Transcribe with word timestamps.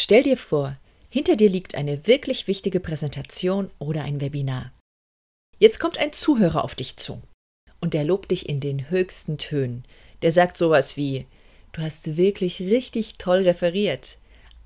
Stell 0.00 0.22
dir 0.22 0.36
vor, 0.36 0.76
hinter 1.10 1.34
dir 1.34 1.50
liegt 1.50 1.74
eine 1.74 2.06
wirklich 2.06 2.46
wichtige 2.46 2.78
Präsentation 2.78 3.68
oder 3.80 4.04
ein 4.04 4.20
Webinar. 4.20 4.70
Jetzt 5.58 5.80
kommt 5.80 5.98
ein 5.98 6.12
Zuhörer 6.12 6.62
auf 6.62 6.76
dich 6.76 6.96
zu 6.96 7.20
und 7.80 7.94
der 7.94 8.04
lobt 8.04 8.30
dich 8.30 8.48
in 8.48 8.60
den 8.60 8.90
höchsten 8.90 9.38
Tönen. 9.38 9.84
Der 10.22 10.30
sagt 10.30 10.56
sowas 10.56 10.96
wie: 10.96 11.26
Du 11.72 11.82
hast 11.82 12.16
wirklich 12.16 12.60
richtig 12.60 13.18
toll 13.18 13.38
referiert. 13.38 14.18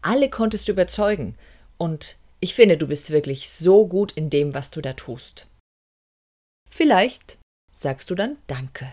Alle 0.03 0.29
konntest 0.29 0.68
du 0.68 0.73
überzeugen 0.73 1.39
und 1.79 2.19
ich 2.41 2.55
finde, 2.55 2.77
du 2.77 2.87
bist 2.87 3.09
wirklich 3.09 3.49
so 3.49 3.87
gut 3.87 4.12
in 4.12 4.29
dem, 4.29 4.53
was 4.53 4.71
du 4.71 4.83
da 4.83 4.93
tust. 4.93 5.46
Vielleicht 6.71 7.39
sagst 7.73 8.11
du 8.11 8.14
dann 8.14 8.37
Danke. 8.49 8.93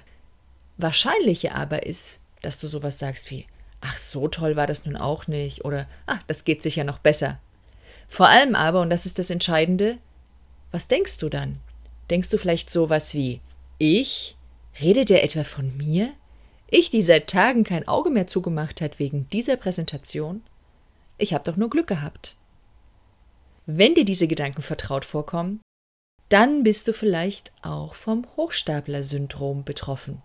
Wahrscheinlicher 0.77 1.53
aber 1.53 1.85
ist, 1.85 2.21
dass 2.41 2.61
du 2.61 2.67
sowas 2.67 2.97
sagst 2.97 3.29
wie 3.29 3.45
Ach, 3.81 3.97
so 3.97 4.27
toll 4.27 4.55
war 4.55 4.67
das 4.67 4.85
nun 4.85 4.97
auch 4.97 5.27
nicht 5.27 5.65
oder 5.65 5.87
Ach, 6.05 6.21
das 6.27 6.43
geht 6.43 6.61
sicher 6.61 6.83
noch 6.83 6.99
besser. 6.99 7.39
Vor 8.07 8.27
allem 8.27 8.55
aber, 8.55 8.81
und 8.81 8.89
das 8.89 9.05
ist 9.05 9.19
das 9.19 9.29
Entscheidende, 9.29 9.97
was 10.71 10.87
denkst 10.87 11.17
du 11.17 11.29
dann? 11.29 11.59
Denkst 12.09 12.29
du 12.29 12.37
vielleicht 12.37 12.69
sowas 12.69 13.13
wie 13.13 13.39
Ich? 13.77 14.35
Redet 14.81 15.11
er 15.11 15.23
etwa 15.23 15.43
von 15.43 15.75
mir? 15.77 16.11
Ich, 16.67 16.89
die 16.89 17.01
seit 17.01 17.27
Tagen 17.27 17.63
kein 17.63 17.87
Auge 17.87 18.09
mehr 18.09 18.27
zugemacht 18.27 18.81
hat 18.81 18.99
wegen 18.99 19.27
dieser 19.29 19.57
Präsentation? 19.57 20.41
Ich 21.17 21.33
habe 21.33 21.43
doch 21.49 21.57
nur 21.57 21.69
Glück 21.69 21.87
gehabt. 21.87 22.35
Wenn 23.65 23.95
dir 23.95 24.05
diese 24.05 24.27
Gedanken 24.27 24.61
vertraut 24.61 25.05
vorkommen, 25.05 25.61
dann 26.29 26.63
bist 26.63 26.87
du 26.87 26.93
vielleicht 26.93 27.51
auch 27.61 27.95
vom 27.95 28.25
Hochstapler-Syndrom 28.37 29.63
betroffen. 29.63 30.21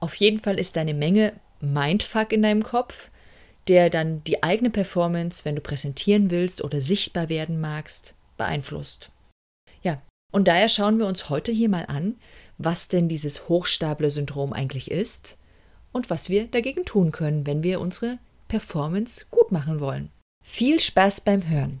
Auf 0.00 0.14
jeden 0.16 0.40
Fall 0.40 0.58
ist 0.58 0.76
eine 0.76 0.94
Menge 0.94 1.34
Mindfuck 1.60 2.32
in 2.32 2.42
deinem 2.42 2.62
Kopf, 2.62 3.10
der 3.68 3.90
dann 3.90 4.22
die 4.24 4.42
eigene 4.42 4.70
Performance, 4.70 5.44
wenn 5.44 5.56
du 5.56 5.60
präsentieren 5.60 6.30
willst 6.30 6.62
oder 6.62 6.80
sichtbar 6.80 7.28
werden 7.28 7.60
magst, 7.60 8.14
beeinflusst. 8.36 9.10
Ja, 9.82 10.02
und 10.32 10.48
daher 10.48 10.68
schauen 10.68 10.98
wir 10.98 11.06
uns 11.06 11.30
heute 11.30 11.52
hier 11.52 11.68
mal 11.68 11.86
an, 11.86 12.16
was 12.58 12.88
denn 12.88 13.08
dieses 13.08 13.48
Hochstapler-Syndrom 13.48 14.52
eigentlich 14.52 14.90
ist 14.90 15.36
und 15.92 16.10
was 16.10 16.28
wir 16.28 16.46
dagegen 16.46 16.84
tun 16.84 17.12
können, 17.12 17.46
wenn 17.46 17.62
wir 17.62 17.80
unsere 17.80 18.18
Performance 18.48 19.26
gut 19.30 19.52
machen 19.52 19.80
wollen. 19.80 20.10
Viel 20.44 20.78
Spaß 20.78 21.22
beim 21.22 21.48
Hören! 21.48 21.80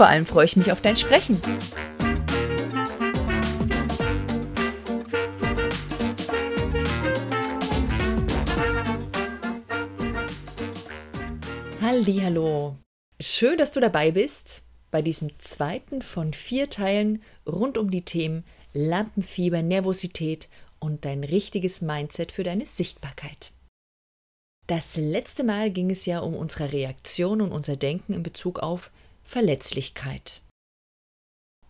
vor 0.00 0.08
allem 0.08 0.24
freue 0.24 0.46
ich 0.46 0.56
mich 0.56 0.72
auf 0.72 0.80
dein 0.80 0.96
Sprechen. 0.96 1.38
Hallo. 11.82 12.78
Schön, 13.20 13.58
dass 13.58 13.72
du 13.72 13.80
dabei 13.80 14.12
bist 14.12 14.62
bei 14.90 15.02
diesem 15.02 15.38
zweiten 15.38 16.00
von 16.00 16.32
vier 16.32 16.70
Teilen 16.70 17.22
rund 17.46 17.76
um 17.76 17.90
die 17.90 18.06
Themen 18.06 18.44
Lampenfieber, 18.72 19.60
Nervosität 19.60 20.48
und 20.78 21.04
dein 21.04 21.24
richtiges 21.24 21.82
Mindset 21.82 22.32
für 22.32 22.42
deine 22.42 22.64
Sichtbarkeit. 22.64 23.52
Das 24.66 24.96
letzte 24.96 25.44
Mal 25.44 25.70
ging 25.70 25.90
es 25.90 26.06
ja 26.06 26.20
um 26.20 26.34
unsere 26.34 26.72
Reaktion 26.72 27.42
und 27.42 27.52
unser 27.52 27.76
Denken 27.76 28.14
in 28.14 28.22
Bezug 28.22 28.60
auf 28.60 28.90
Verletzlichkeit. 29.30 30.40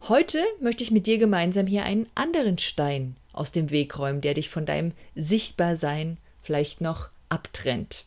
Heute 0.08 0.42
möchte 0.60 0.82
ich 0.82 0.90
mit 0.90 1.06
dir 1.06 1.18
gemeinsam 1.18 1.66
hier 1.66 1.84
einen 1.84 2.08
anderen 2.14 2.56
Stein 2.56 3.16
aus 3.34 3.52
dem 3.52 3.68
Weg 3.68 3.98
räumen, 3.98 4.22
der 4.22 4.32
dich 4.32 4.48
von 4.48 4.64
deinem 4.64 4.94
Sichtbarsein 5.14 6.16
vielleicht 6.38 6.80
noch 6.80 7.10
abtrennt. 7.28 8.06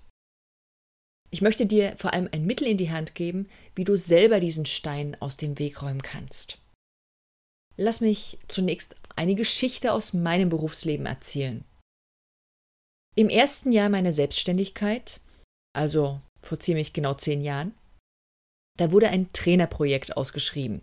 Ich 1.30 1.44
möchte 1.44 1.68
dir 1.68 1.96
vor 1.98 2.14
allem 2.14 2.28
ein 2.32 2.48
Mittel 2.48 2.66
in 2.66 2.78
die 2.78 2.90
Hand 2.90 3.14
geben, 3.14 3.48
wie 3.76 3.84
du 3.84 3.96
selber 3.96 4.40
diesen 4.40 4.66
Stein 4.66 5.16
aus 5.22 5.38
dem 5.38 5.60
Weg 5.60 5.84
räumen 5.84 6.02
kannst. 6.02 6.58
Lass 7.78 8.02
mich 8.02 8.40
zunächst 8.48 8.96
eine 9.16 9.36
Geschichte 9.36 9.92
aus 9.92 10.14
meinem 10.14 10.50
Berufsleben 10.50 11.06
erzählen. 11.06 11.64
Im 13.14 13.30
ersten 13.30 13.72
Jahr 13.72 13.90
meiner 13.90 14.14
Selbstständigkeit, 14.14 15.22
also 15.74 16.22
vor 16.42 16.60
ziemlich 16.60 16.92
genau 16.92 17.14
zehn 17.14 17.42
Jahren, 17.42 17.76
da 18.78 18.92
wurde 18.92 19.10
ein 19.10 19.32
Trainerprojekt 19.34 20.18
ausgeschrieben. 20.18 20.82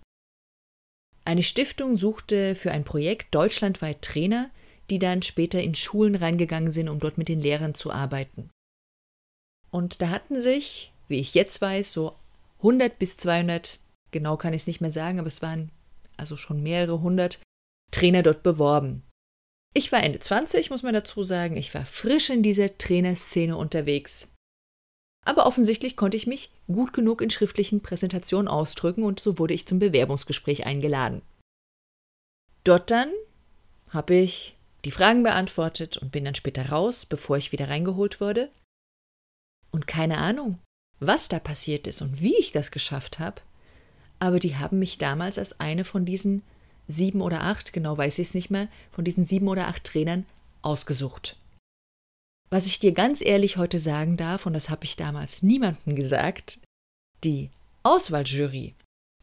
Eine 1.24 1.42
Stiftung 1.42 1.96
suchte 1.96 2.54
für 2.54 2.72
ein 2.72 2.84
Projekt 2.84 3.34
deutschlandweit 3.34 4.02
Trainer, 4.02 4.50
die 4.90 4.98
dann 4.98 5.22
später 5.22 5.62
in 5.62 5.74
Schulen 5.74 6.14
reingegangen 6.14 6.70
sind, 6.70 6.88
um 6.88 6.98
dort 6.98 7.18
mit 7.18 7.28
den 7.28 7.40
Lehrern 7.40 7.74
zu 7.74 7.90
arbeiten. 7.92 8.50
Und 9.70 10.02
da 10.02 10.08
hatten 10.10 10.40
sich, 10.40 10.92
wie 11.06 11.20
ich 11.20 11.34
jetzt 11.34 11.60
weiß, 11.60 11.92
so 11.92 12.16
100 12.58 12.98
bis 12.98 13.16
200, 13.16 13.78
genau 14.10 14.36
kann 14.36 14.52
ich 14.52 14.62
es 14.62 14.66
nicht 14.66 14.80
mehr 14.80 14.90
sagen, 14.90 15.18
aber 15.18 15.28
es 15.28 15.42
waren 15.42 15.70
also 16.16 16.36
schon 16.36 16.62
mehrere 16.62 17.00
hundert 17.00 17.40
Trainer 17.92 18.22
dort 18.22 18.42
beworben. 18.42 19.02
Ich 19.72 19.92
war 19.92 20.02
Ende 20.02 20.18
20, 20.18 20.70
muss 20.70 20.82
man 20.82 20.94
dazu 20.94 21.22
sagen, 21.22 21.56
ich 21.56 21.72
war 21.74 21.84
frisch 21.84 22.30
in 22.30 22.42
dieser 22.42 22.76
Trainerszene 22.76 23.56
unterwegs. 23.56 24.29
Aber 25.26 25.46
offensichtlich 25.46 25.96
konnte 25.96 26.16
ich 26.16 26.26
mich 26.26 26.50
gut 26.66 26.92
genug 26.92 27.20
in 27.20 27.30
schriftlichen 27.30 27.82
Präsentationen 27.82 28.48
ausdrücken 28.48 29.02
und 29.02 29.20
so 29.20 29.38
wurde 29.38 29.54
ich 29.54 29.66
zum 29.66 29.78
Bewerbungsgespräch 29.78 30.66
eingeladen. 30.66 31.22
Dort 32.64 32.90
dann 32.90 33.10
habe 33.90 34.14
ich 34.14 34.56
die 34.84 34.90
Fragen 34.90 35.22
beantwortet 35.22 35.98
und 35.98 36.10
bin 36.12 36.24
dann 36.24 36.34
später 36.34 36.70
raus, 36.70 37.04
bevor 37.04 37.36
ich 37.36 37.52
wieder 37.52 37.68
reingeholt 37.68 38.20
wurde. 38.20 38.50
Und 39.70 39.86
keine 39.86 40.18
Ahnung, 40.18 40.58
was 41.00 41.28
da 41.28 41.38
passiert 41.38 41.86
ist 41.86 42.02
und 42.02 42.20
wie 42.20 42.36
ich 42.36 42.52
das 42.52 42.70
geschafft 42.70 43.18
habe, 43.18 43.42
aber 44.18 44.38
die 44.38 44.56
haben 44.56 44.78
mich 44.78 44.98
damals 44.98 45.38
als 45.38 45.58
eine 45.60 45.84
von 45.84 46.04
diesen 46.04 46.42
sieben 46.88 47.20
oder 47.20 47.42
acht, 47.42 47.72
genau 47.72 47.96
weiß 47.96 48.18
ich 48.18 48.28
es 48.28 48.34
nicht 48.34 48.50
mehr, 48.50 48.68
von 48.90 49.04
diesen 49.04 49.24
sieben 49.24 49.48
oder 49.48 49.68
acht 49.68 49.84
Trainern 49.84 50.26
ausgesucht. 50.62 51.36
Was 52.50 52.66
ich 52.66 52.80
dir 52.80 52.92
ganz 52.92 53.20
ehrlich 53.20 53.56
heute 53.56 53.78
sagen 53.78 54.16
darf, 54.16 54.44
und 54.44 54.52
das 54.52 54.70
habe 54.70 54.84
ich 54.84 54.96
damals 54.96 55.42
niemandem 55.42 55.94
gesagt, 55.94 56.58
die 57.22 57.50
Auswahljury, 57.84 58.74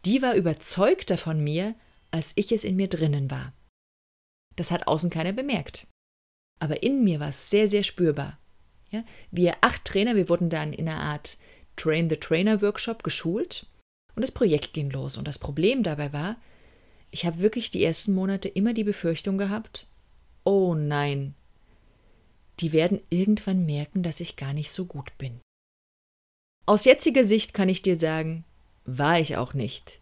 die 0.05 0.21
war 0.21 0.35
überzeugter 0.35 1.17
von 1.17 1.43
mir, 1.43 1.75
als 2.09 2.31
ich 2.35 2.53
es 2.53 2.63
in 2.63 2.77
mir 2.77 2.87
drinnen 2.87 3.29
war. 3.29 3.53
Das 4.55 4.71
hat 4.71 4.87
außen 4.87 5.09
keiner 5.09 5.33
bemerkt. 5.33 5.87
Aber 6.59 6.81
in 6.81 7.03
mir 7.03 7.19
war 7.19 7.29
es 7.29 7.49
sehr, 7.49 7.67
sehr 7.67 7.83
spürbar. 7.83 8.39
Ja, 8.91 9.03
wir 9.31 9.55
acht 9.61 9.83
Trainer, 9.83 10.15
wir 10.15 10.29
wurden 10.29 10.49
dann 10.49 10.71
in 10.71 10.87
einer 10.87 11.01
Art 11.01 11.37
Train 11.75 12.09
the 12.09 12.15
Trainer 12.15 12.61
Workshop 12.61 13.03
geschult 13.03 13.65
und 14.15 14.21
das 14.21 14.31
Projekt 14.31 14.73
ging 14.73 14.89
los. 14.89 15.17
Und 15.17 15.27
das 15.27 15.37
Problem 15.37 15.83
dabei 15.83 16.13
war, 16.13 16.37
ich 17.11 17.25
habe 17.25 17.39
wirklich 17.39 17.69
die 17.69 17.83
ersten 17.83 18.13
Monate 18.15 18.47
immer 18.47 18.73
die 18.73 18.85
Befürchtung 18.85 19.37
gehabt, 19.37 19.87
oh 20.45 20.73
nein, 20.73 21.35
die 22.59 22.71
werden 22.71 23.01
irgendwann 23.09 23.65
merken, 23.65 24.03
dass 24.03 24.19
ich 24.19 24.35
gar 24.35 24.53
nicht 24.53 24.71
so 24.71 24.85
gut 24.85 25.17
bin. 25.17 25.39
Aus 26.65 26.85
jetziger 26.85 27.23
Sicht 27.23 27.53
kann 27.53 27.69
ich 27.69 27.81
dir 27.81 27.97
sagen, 27.97 28.43
war 28.85 29.19
ich 29.19 29.37
auch 29.37 29.53
nicht. 29.53 30.01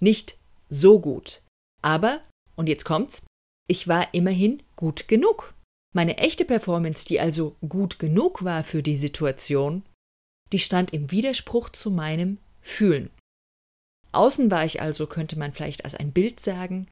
Nicht 0.00 0.36
so 0.68 1.00
gut. 1.00 1.42
Aber, 1.82 2.22
und 2.56 2.68
jetzt 2.68 2.84
kommt's, 2.84 3.22
ich 3.68 3.88
war 3.88 4.12
immerhin 4.12 4.62
gut 4.76 5.08
genug. 5.08 5.54
Meine 5.94 6.18
echte 6.18 6.44
Performance, 6.44 7.06
die 7.06 7.20
also 7.20 7.56
gut 7.66 7.98
genug 7.98 8.44
war 8.44 8.64
für 8.64 8.82
die 8.82 8.96
Situation, 8.96 9.82
die 10.52 10.58
stand 10.58 10.92
im 10.92 11.10
Widerspruch 11.10 11.70
zu 11.70 11.90
meinem 11.90 12.38
Fühlen. 12.60 13.10
Außen 14.12 14.50
war 14.50 14.64
ich 14.64 14.80
also, 14.82 15.06
könnte 15.06 15.38
man 15.38 15.52
vielleicht 15.52 15.84
als 15.84 15.94
ein 15.94 16.12
Bild 16.12 16.40
sagen, 16.40 16.88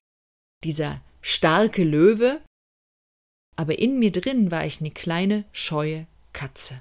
dieser 0.64 1.02
starke 1.20 1.84
Löwe, 1.84 2.40
aber 3.60 3.78
in 3.78 3.98
mir 3.98 4.10
drin 4.10 4.50
war 4.50 4.64
ich 4.64 4.80
eine 4.80 4.90
kleine, 4.90 5.44
scheue 5.52 6.06
Katze. 6.32 6.80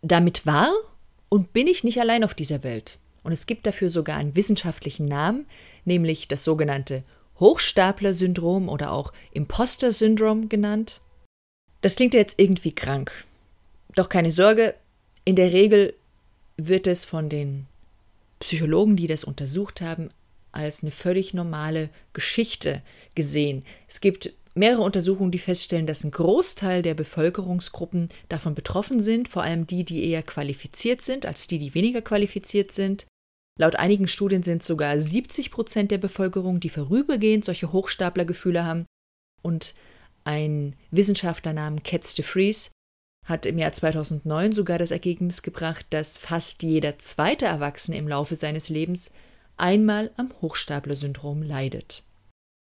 Damit 0.00 0.46
war 0.46 0.72
und 1.28 1.52
bin 1.52 1.66
ich 1.66 1.82
nicht 1.82 1.98
allein 1.98 2.22
auf 2.22 2.34
dieser 2.34 2.62
Welt. 2.62 3.00
Und 3.24 3.32
es 3.32 3.46
gibt 3.46 3.66
dafür 3.66 3.90
sogar 3.90 4.16
einen 4.16 4.36
wissenschaftlichen 4.36 5.06
Namen, 5.06 5.46
nämlich 5.84 6.28
das 6.28 6.44
sogenannte 6.44 7.02
Hochstapler-Syndrom 7.40 8.68
oder 8.68 8.92
auch 8.92 9.12
Imposter-Syndrom 9.32 10.48
genannt. 10.48 11.00
Das 11.80 11.96
klingt 11.96 12.14
ja 12.14 12.20
jetzt 12.20 12.38
irgendwie 12.38 12.72
krank. 12.72 13.10
Doch 13.96 14.08
keine 14.08 14.30
Sorge, 14.30 14.76
in 15.24 15.34
der 15.34 15.50
Regel 15.50 15.94
wird 16.58 16.86
es 16.86 17.04
von 17.04 17.28
den 17.28 17.66
Psychologen, 18.38 18.94
die 18.94 19.08
das 19.08 19.24
untersucht 19.24 19.80
haben, 19.80 20.10
als 20.52 20.84
eine 20.84 20.92
völlig 20.92 21.34
normale 21.34 21.90
Geschichte 22.12 22.82
gesehen. 23.16 23.64
Es 23.88 24.00
gibt 24.00 24.32
mehrere 24.54 24.82
Untersuchungen, 24.82 25.30
die 25.30 25.38
feststellen, 25.38 25.86
dass 25.86 26.04
ein 26.04 26.10
Großteil 26.10 26.82
der 26.82 26.94
Bevölkerungsgruppen 26.94 28.08
davon 28.28 28.54
betroffen 28.54 29.00
sind, 29.00 29.28
vor 29.28 29.42
allem 29.42 29.66
die, 29.66 29.84
die 29.84 30.04
eher 30.04 30.22
qualifiziert 30.22 31.02
sind, 31.02 31.26
als 31.26 31.46
die, 31.46 31.58
die 31.58 31.74
weniger 31.74 32.02
qualifiziert 32.02 32.72
sind. 32.72 33.06
Laut 33.58 33.76
einigen 33.76 34.08
Studien 34.08 34.42
sind 34.42 34.62
sogar 34.62 34.98
70 34.98 35.50
Prozent 35.50 35.90
der 35.90 35.98
Bevölkerung, 35.98 36.60
die 36.60 36.70
vorübergehend 36.70 37.44
solche 37.44 37.72
Hochstaplergefühle 37.72 38.64
haben. 38.64 38.86
Und 39.42 39.74
ein 40.24 40.76
Wissenschaftler 40.90 41.52
namens 41.52 41.82
Katz 41.84 42.14
de 42.14 42.24
Vries 42.24 42.70
hat 43.26 43.46
im 43.46 43.58
Jahr 43.58 43.72
2009 43.72 44.52
sogar 44.52 44.78
das 44.78 44.90
Ergebnis 44.90 45.42
gebracht, 45.42 45.86
dass 45.90 46.18
fast 46.18 46.62
jeder 46.62 46.98
zweite 46.98 47.44
Erwachsene 47.44 47.98
im 47.98 48.08
Laufe 48.08 48.34
seines 48.34 48.68
Lebens 48.68 49.10
einmal 49.56 50.10
am 50.16 50.32
Hochstapler-Syndrom 50.40 51.42
leidet. 51.42 52.02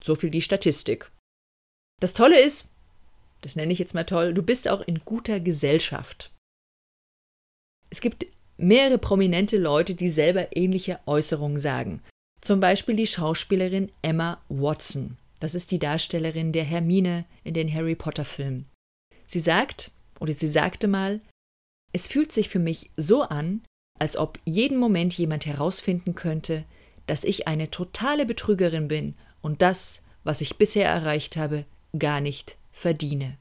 So 0.02 0.14
viel 0.14 0.30
die 0.30 0.42
Statistik. 0.42 1.10
Das 2.00 2.12
Tolle 2.12 2.40
ist, 2.40 2.68
das 3.40 3.56
nenne 3.56 3.72
ich 3.72 3.78
jetzt 3.78 3.94
mal 3.94 4.04
toll, 4.04 4.34
du 4.34 4.42
bist 4.42 4.68
auch 4.68 4.80
in 4.80 5.00
guter 5.04 5.40
Gesellschaft. 5.40 6.30
Es 7.90 8.00
gibt 8.00 8.26
mehrere 8.58 8.98
prominente 8.98 9.58
Leute, 9.58 9.94
die 9.94 10.10
selber 10.10 10.54
ähnliche 10.56 11.00
Äußerungen 11.06 11.58
sagen. 11.58 12.02
Zum 12.40 12.60
Beispiel 12.60 12.96
die 12.96 13.06
Schauspielerin 13.06 13.90
Emma 14.02 14.42
Watson. 14.48 15.16
Das 15.40 15.54
ist 15.54 15.70
die 15.70 15.78
Darstellerin 15.78 16.52
der 16.52 16.64
Hermine 16.64 17.24
in 17.44 17.54
den 17.54 17.72
Harry 17.72 17.94
Potter 17.94 18.24
Filmen. 18.24 18.66
Sie 19.26 19.40
sagt, 19.40 19.90
oder 20.20 20.32
sie 20.32 20.48
sagte 20.48 20.88
mal, 20.88 21.20
es 21.92 22.06
fühlt 22.06 22.32
sich 22.32 22.48
für 22.48 22.58
mich 22.58 22.90
so 22.96 23.22
an, 23.22 23.62
als 23.98 24.16
ob 24.16 24.38
jeden 24.44 24.78
Moment 24.78 25.14
jemand 25.14 25.46
herausfinden 25.46 26.14
könnte, 26.14 26.64
dass 27.06 27.24
ich 27.24 27.48
eine 27.48 27.70
totale 27.70 28.26
Betrügerin 28.26 28.88
bin 28.88 29.14
und 29.40 29.62
das, 29.62 30.02
was 30.24 30.40
ich 30.40 30.56
bisher 30.56 30.88
erreicht 30.88 31.36
habe, 31.36 31.64
gar 31.98 32.20
nicht 32.20 32.56
verdiene. 32.70 33.38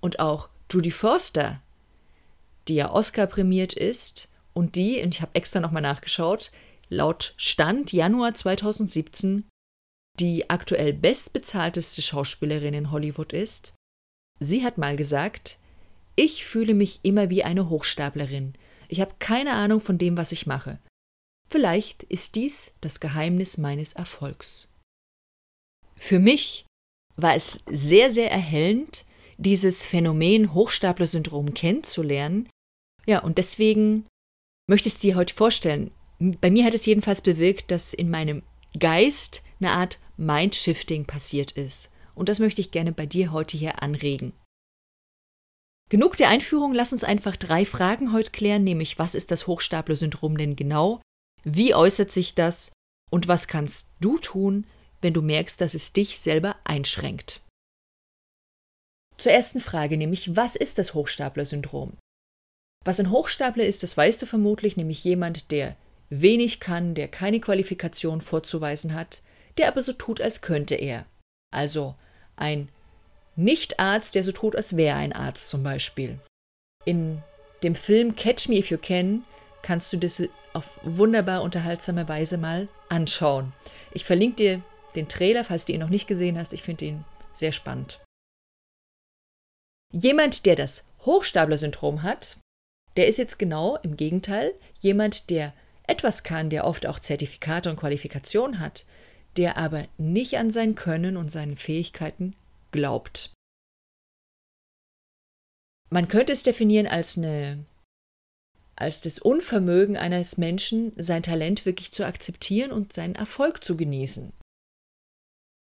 Und 0.00 0.20
auch 0.20 0.48
Judy 0.70 0.90
Forster, 0.90 1.60
die 2.68 2.74
ja 2.74 2.90
Oscar 2.90 3.26
prämiert 3.26 3.72
ist 3.74 4.30
und 4.54 4.76
die, 4.76 5.02
und 5.02 5.14
ich 5.14 5.20
habe 5.20 5.34
extra 5.34 5.60
nochmal 5.60 5.82
nachgeschaut, 5.82 6.50
laut 6.88 7.34
Stand 7.36 7.92
Januar 7.92 8.34
2017 8.34 9.44
die 10.18 10.50
aktuell 10.50 10.92
bestbezahlteste 10.92 12.02
Schauspielerin 12.02 12.74
in 12.74 12.90
Hollywood 12.90 13.32
ist, 13.32 13.74
sie 14.38 14.64
hat 14.64 14.76
mal 14.76 14.96
gesagt, 14.96 15.58
ich 16.14 16.44
fühle 16.44 16.74
mich 16.74 17.00
immer 17.02 17.30
wie 17.30 17.42
eine 17.42 17.70
Hochstaplerin. 17.70 18.54
Ich 18.88 19.00
habe 19.00 19.14
keine 19.18 19.52
Ahnung 19.52 19.80
von 19.80 19.96
dem, 19.96 20.16
was 20.16 20.32
ich 20.32 20.46
mache. 20.46 20.78
Vielleicht 21.48 22.02
ist 22.04 22.34
dies 22.34 22.72
das 22.80 23.00
Geheimnis 23.00 23.56
meines 23.56 23.92
Erfolgs. 23.94 24.68
Für 25.96 26.18
mich 26.18 26.66
war 27.22 27.34
es 27.34 27.58
sehr, 27.66 28.12
sehr 28.12 28.30
erhellend, 28.30 29.04
dieses 29.38 29.84
Phänomen 29.84 30.52
Hochstapler-Syndrom 30.54 31.54
kennenzulernen, 31.54 32.48
ja, 33.06 33.20
und 33.20 33.38
deswegen 33.38 34.06
möchte 34.68 34.88
ich 34.88 34.94
es 34.94 35.00
dir 35.00 35.16
heute 35.16 35.34
vorstellen. 35.34 35.90
Bei 36.18 36.50
mir 36.50 36.64
hat 36.64 36.74
es 36.74 36.86
jedenfalls 36.86 37.22
bewirkt, 37.22 37.70
dass 37.70 37.94
in 37.94 38.10
meinem 38.10 38.42
Geist 38.78 39.42
eine 39.58 39.72
Art 39.72 39.98
Mindshifting 40.16 41.06
passiert 41.06 41.52
ist. 41.52 41.90
Und 42.14 42.28
das 42.28 42.38
möchte 42.38 42.60
ich 42.60 42.70
gerne 42.70 42.92
bei 42.92 43.06
dir 43.06 43.32
heute 43.32 43.56
hier 43.56 43.82
anregen. 43.82 44.32
Genug 45.88 46.16
der 46.16 46.28
Einführung, 46.28 46.72
lass 46.72 46.92
uns 46.92 47.02
einfach 47.02 47.36
drei 47.36 47.64
Fragen 47.66 48.12
heute 48.12 48.30
klären, 48.30 48.62
nämlich 48.62 48.98
was 48.98 49.14
ist 49.14 49.30
das 49.30 49.46
Hochstapler-Syndrom 49.46 50.36
denn 50.36 50.54
genau? 50.54 51.00
Wie 51.42 51.74
äußert 51.74 52.12
sich 52.12 52.34
das? 52.34 52.70
Und 53.10 53.26
was 53.26 53.48
kannst 53.48 53.88
du 53.98 54.18
tun, 54.18 54.66
wenn 55.00 55.14
du 55.14 55.22
merkst, 55.22 55.60
dass 55.60 55.74
es 55.74 55.92
dich 55.92 56.18
selber 56.18 56.56
einschränkt? 56.64 57.40
Zur 59.16 59.32
ersten 59.32 59.60
Frage, 59.60 59.96
nämlich 59.96 60.36
was 60.36 60.56
ist 60.56 60.78
das 60.78 60.94
Hochstapler-Syndrom? 60.94 61.96
Was 62.84 62.98
ein 62.98 63.10
Hochstapler 63.10 63.64
ist, 63.64 63.82
das 63.82 63.96
weißt 63.96 64.22
du 64.22 64.26
vermutlich, 64.26 64.76
nämlich 64.76 65.04
jemand, 65.04 65.50
der 65.50 65.76
wenig 66.08 66.60
kann, 66.60 66.94
der 66.94 67.08
keine 67.08 67.40
Qualifikation 67.40 68.20
vorzuweisen 68.20 68.94
hat, 68.94 69.22
der 69.58 69.68
aber 69.68 69.82
so 69.82 69.92
tut, 69.92 70.20
als 70.20 70.40
könnte 70.40 70.74
er. 70.74 71.06
Also 71.52 71.94
ein 72.36 72.68
Nicht-Arzt, 73.36 74.14
der 74.14 74.24
so 74.24 74.32
tut, 74.32 74.56
als 74.56 74.76
wäre 74.76 74.96
ein 74.96 75.12
Arzt 75.12 75.50
zum 75.50 75.62
Beispiel. 75.62 76.18
In 76.84 77.22
dem 77.62 77.74
Film 77.74 78.16
Catch 78.16 78.48
Me 78.48 78.56
If 78.56 78.70
You 78.70 78.78
Can 78.78 79.24
kannst 79.62 79.92
du 79.92 79.98
das 79.98 80.22
auf 80.54 80.80
wunderbar 80.82 81.42
unterhaltsame 81.42 82.08
Weise 82.08 82.38
mal 82.38 82.68
anschauen. 82.88 83.52
Ich 83.92 84.04
verlinke 84.04 84.36
dir 84.36 84.62
den 84.92 85.08
Trailer, 85.08 85.44
falls 85.44 85.64
du 85.64 85.72
ihn 85.72 85.80
noch 85.80 85.88
nicht 85.88 86.06
gesehen 86.06 86.38
hast. 86.38 86.52
Ich 86.52 86.62
finde 86.62 86.84
ihn 86.84 87.04
sehr 87.34 87.52
spannend. 87.52 88.00
Jemand, 89.92 90.46
der 90.46 90.56
das 90.56 90.84
Hochstapler-Syndrom 91.04 92.02
hat, 92.02 92.38
der 92.96 93.08
ist 93.08 93.18
jetzt 93.18 93.38
genau 93.38 93.76
im 93.78 93.96
Gegenteil 93.96 94.54
jemand, 94.80 95.30
der 95.30 95.52
etwas 95.84 96.22
kann, 96.22 96.50
der 96.50 96.64
oft 96.64 96.86
auch 96.86 97.00
Zertifikate 97.00 97.70
und 97.70 97.76
Qualifikationen 97.76 98.60
hat, 98.60 98.84
der 99.36 99.56
aber 99.56 99.88
nicht 99.96 100.38
an 100.38 100.50
sein 100.50 100.74
Können 100.74 101.16
und 101.16 101.30
seine 101.30 101.56
Fähigkeiten 101.56 102.36
glaubt. 102.70 103.32
Man 105.90 106.06
könnte 106.06 106.32
es 106.32 106.42
definieren 106.42 106.86
als 106.86 107.16
eine 107.16 107.64
als 108.76 109.02
das 109.02 109.18
Unvermögen 109.18 109.98
eines 109.98 110.38
Menschen, 110.38 110.92
sein 110.96 111.22
Talent 111.22 111.66
wirklich 111.66 111.92
zu 111.92 112.06
akzeptieren 112.06 112.72
und 112.72 112.94
seinen 112.94 113.14
Erfolg 113.14 113.62
zu 113.62 113.76
genießen. 113.76 114.32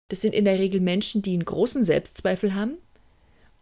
Das 0.08 0.20
sind 0.20 0.34
in 0.34 0.44
der 0.44 0.58
Regel 0.58 0.80
Menschen, 0.80 1.22
die 1.22 1.32
einen 1.32 1.44
großen 1.44 1.84
Selbstzweifel 1.84 2.54
haben 2.54 2.78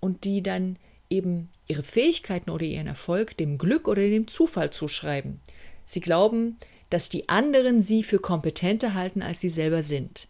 und 0.01 0.25
die 0.25 0.43
dann 0.43 0.77
eben 1.09 1.49
ihre 1.67 1.83
Fähigkeiten 1.83 2.51
oder 2.51 2.65
ihren 2.65 2.87
Erfolg 2.87 3.37
dem 3.37 3.59
Glück 3.59 3.89
oder 3.89 4.03
dem 4.03 4.29
Zufall 4.29 4.71
zuschreiben. 4.71 5.41
Sie 5.87 6.01
glauben, 6.01 6.59
dass 6.91 7.09
die 7.09 7.29
anderen 7.29 7.81
sie 7.81 8.03
für 8.03 8.19
kompetenter 8.19 8.95
halten, 8.95 9.23
als 9.23 9.41
sie 9.41 9.49
selber 9.49 9.83
sind. 9.83 10.29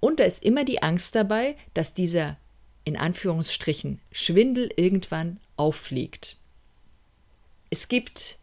Und 0.00 0.20
da 0.20 0.24
ist 0.24 0.42
immer 0.42 0.64
die 0.64 0.82
Angst 0.82 1.14
dabei, 1.14 1.56
dass 1.74 1.94
dieser 1.94 2.36
in 2.84 2.96
Anführungsstrichen 2.96 4.00
Schwindel 4.10 4.70
irgendwann 4.76 5.38
auffliegt. 5.56 6.36
Es 7.70 7.88
gibt 7.88 8.38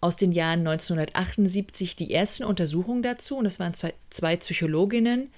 aus 0.00 0.16
den 0.16 0.32
Jahren 0.32 0.60
1978 0.60 1.96
die 1.96 2.14
ersten 2.14 2.44
Untersuchungen 2.44 3.02
dazu, 3.02 3.36
und 3.36 3.44
das 3.44 3.58
waren 3.58 3.74
zwei, 4.10 4.36
Psychologinnen, 4.36 5.30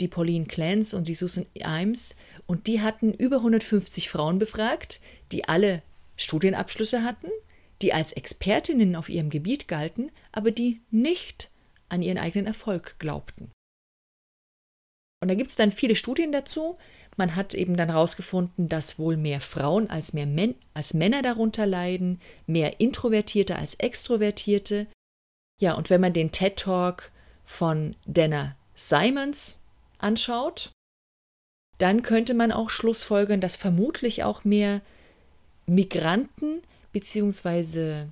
die 0.00 0.08
Pauline 0.08 0.46
Clance 0.46 0.96
und 0.96 1.08
die 1.08 1.14
Susan 1.14 1.46
Imes, 1.54 2.16
und 2.46 2.66
die 2.66 2.80
hatten 2.80 3.12
über 3.12 3.36
150 3.36 4.08
Frauen 4.08 4.38
befragt, 4.38 5.00
die 5.32 5.48
alle 5.48 5.82
Studienabschlüsse 6.16 7.02
hatten, 7.02 7.28
die 7.82 7.92
als 7.92 8.12
Expertinnen 8.12 8.96
auf 8.96 9.08
ihrem 9.08 9.30
Gebiet 9.30 9.68
galten, 9.68 10.10
aber 10.32 10.50
die 10.50 10.80
nicht 10.90 11.50
an 11.88 12.02
ihren 12.02 12.18
eigenen 12.18 12.46
Erfolg 12.46 12.96
glaubten. 12.98 13.50
Und 15.20 15.28
da 15.28 15.34
gibt 15.34 15.50
es 15.50 15.56
dann 15.56 15.72
viele 15.72 15.96
Studien 15.96 16.30
dazu. 16.30 16.76
Man 17.16 17.36
hat 17.36 17.54
eben 17.54 17.76
dann 17.76 17.88
herausgefunden, 17.88 18.68
dass 18.68 18.98
wohl 18.98 19.16
mehr 19.16 19.40
Frauen 19.40 19.88
als, 19.88 20.12
mehr 20.12 20.26
Men 20.26 20.54
als 20.74 20.94
Männer 20.94 21.22
darunter 21.22 21.66
leiden, 21.66 22.20
mehr 22.46 22.80
Introvertierte 22.80 23.56
als 23.56 23.74
Extrovertierte. 23.74 24.86
Ja, 25.60 25.74
und 25.74 25.88
wenn 25.88 26.02
man 26.02 26.12
den 26.12 26.32
TED 26.32 26.56
Talk 26.56 27.10
von 27.44 27.96
Dana 28.06 28.56
Simons 28.74 29.58
anschaut, 30.06 30.70
dann 31.78 32.02
könnte 32.02 32.32
man 32.32 32.52
auch 32.52 32.70
schlussfolgern, 32.70 33.40
dass 33.40 33.56
vermutlich 33.56 34.22
auch 34.24 34.44
mehr 34.44 34.80
Migranten 35.66 36.62
bzw. 36.92 38.06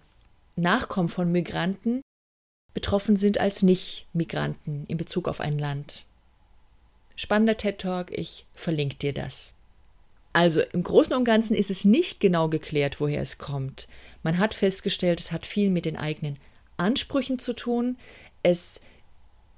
Nachkommen 0.57 1.09
von 1.09 1.33
Migranten 1.33 2.03
betroffen 2.75 3.17
sind 3.17 3.39
als 3.39 3.63
Nicht-Migranten 3.63 4.85
in 4.89 4.97
Bezug 4.97 5.29
auf 5.29 5.41
ein 5.41 5.59
Land. 5.59 6.05
Spannender 7.17 7.57
TED 7.57 7.79
Talk, 7.81 8.11
ich 8.11 8.45
verlinke 8.55 8.97
dir 8.97 9.13
das. 9.13 9.53
Also 10.33 10.61
im 10.61 10.83
Großen 10.83 11.15
und 11.15 11.25
Ganzen 11.25 11.55
ist 11.55 11.71
es 11.71 11.85
nicht 11.85 12.19
genau 12.19 12.49
geklärt, 12.49 13.01
woher 13.01 13.23
es 13.23 13.39
kommt. 13.39 13.87
Man 14.25 14.39
hat 14.39 14.53
festgestellt, 14.53 15.21
es 15.21 15.31
hat 15.31 15.47
viel 15.47 15.71
mit 15.71 15.85
den 15.85 15.97
eigenen 15.97 16.39
Ansprüchen 16.77 17.39
zu 17.39 17.53
tun. 17.53 17.97
Es 18.43 18.81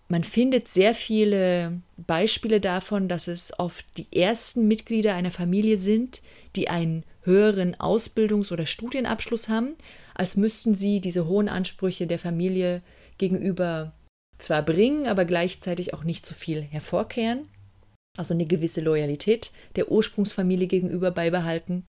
man 0.09 0.23
findet 0.23 0.69
sehr 0.69 0.95
viele 0.95 1.81
Beispiele 1.97 2.61
davon, 2.61 3.09
dass 3.09 3.27
es 3.27 3.59
oft 3.59 3.85
die 3.97 4.07
ersten 4.17 4.69
Mitglieder 4.69 5.15
einer 5.15 5.31
Familie 5.33 5.79
sind, 5.79 6.23
die 6.55 6.69
einen 6.69 7.05
höheren 7.23 7.75
Ausbildungs- 7.75 8.53
oder 8.53 8.67
Studienabschluss 8.67 9.49
haben, 9.49 9.75
als 10.15 10.37
müssten 10.37 10.75
sie 10.75 11.01
diese 11.01 11.27
hohen 11.27 11.49
Ansprüche 11.49 12.07
der 12.07 12.21
Familie 12.21 12.83
gegenüber 13.19 13.93
zwar 14.39 14.63
bringen, 14.63 15.07
aber 15.07 15.25
gleichzeitig 15.25 15.93
auch 15.93 16.05
nicht 16.05 16.25
so 16.25 16.35
viel 16.35 16.63
hervorkehren. 16.63 17.49
Also 18.17 18.33
eine 18.33 18.47
gewisse 18.47 18.81
Loyalität 18.81 19.53
der 19.75 19.91
Ursprungsfamilie 19.91 20.69
gegenüber 20.69 21.11
beibehalten. 21.11 21.85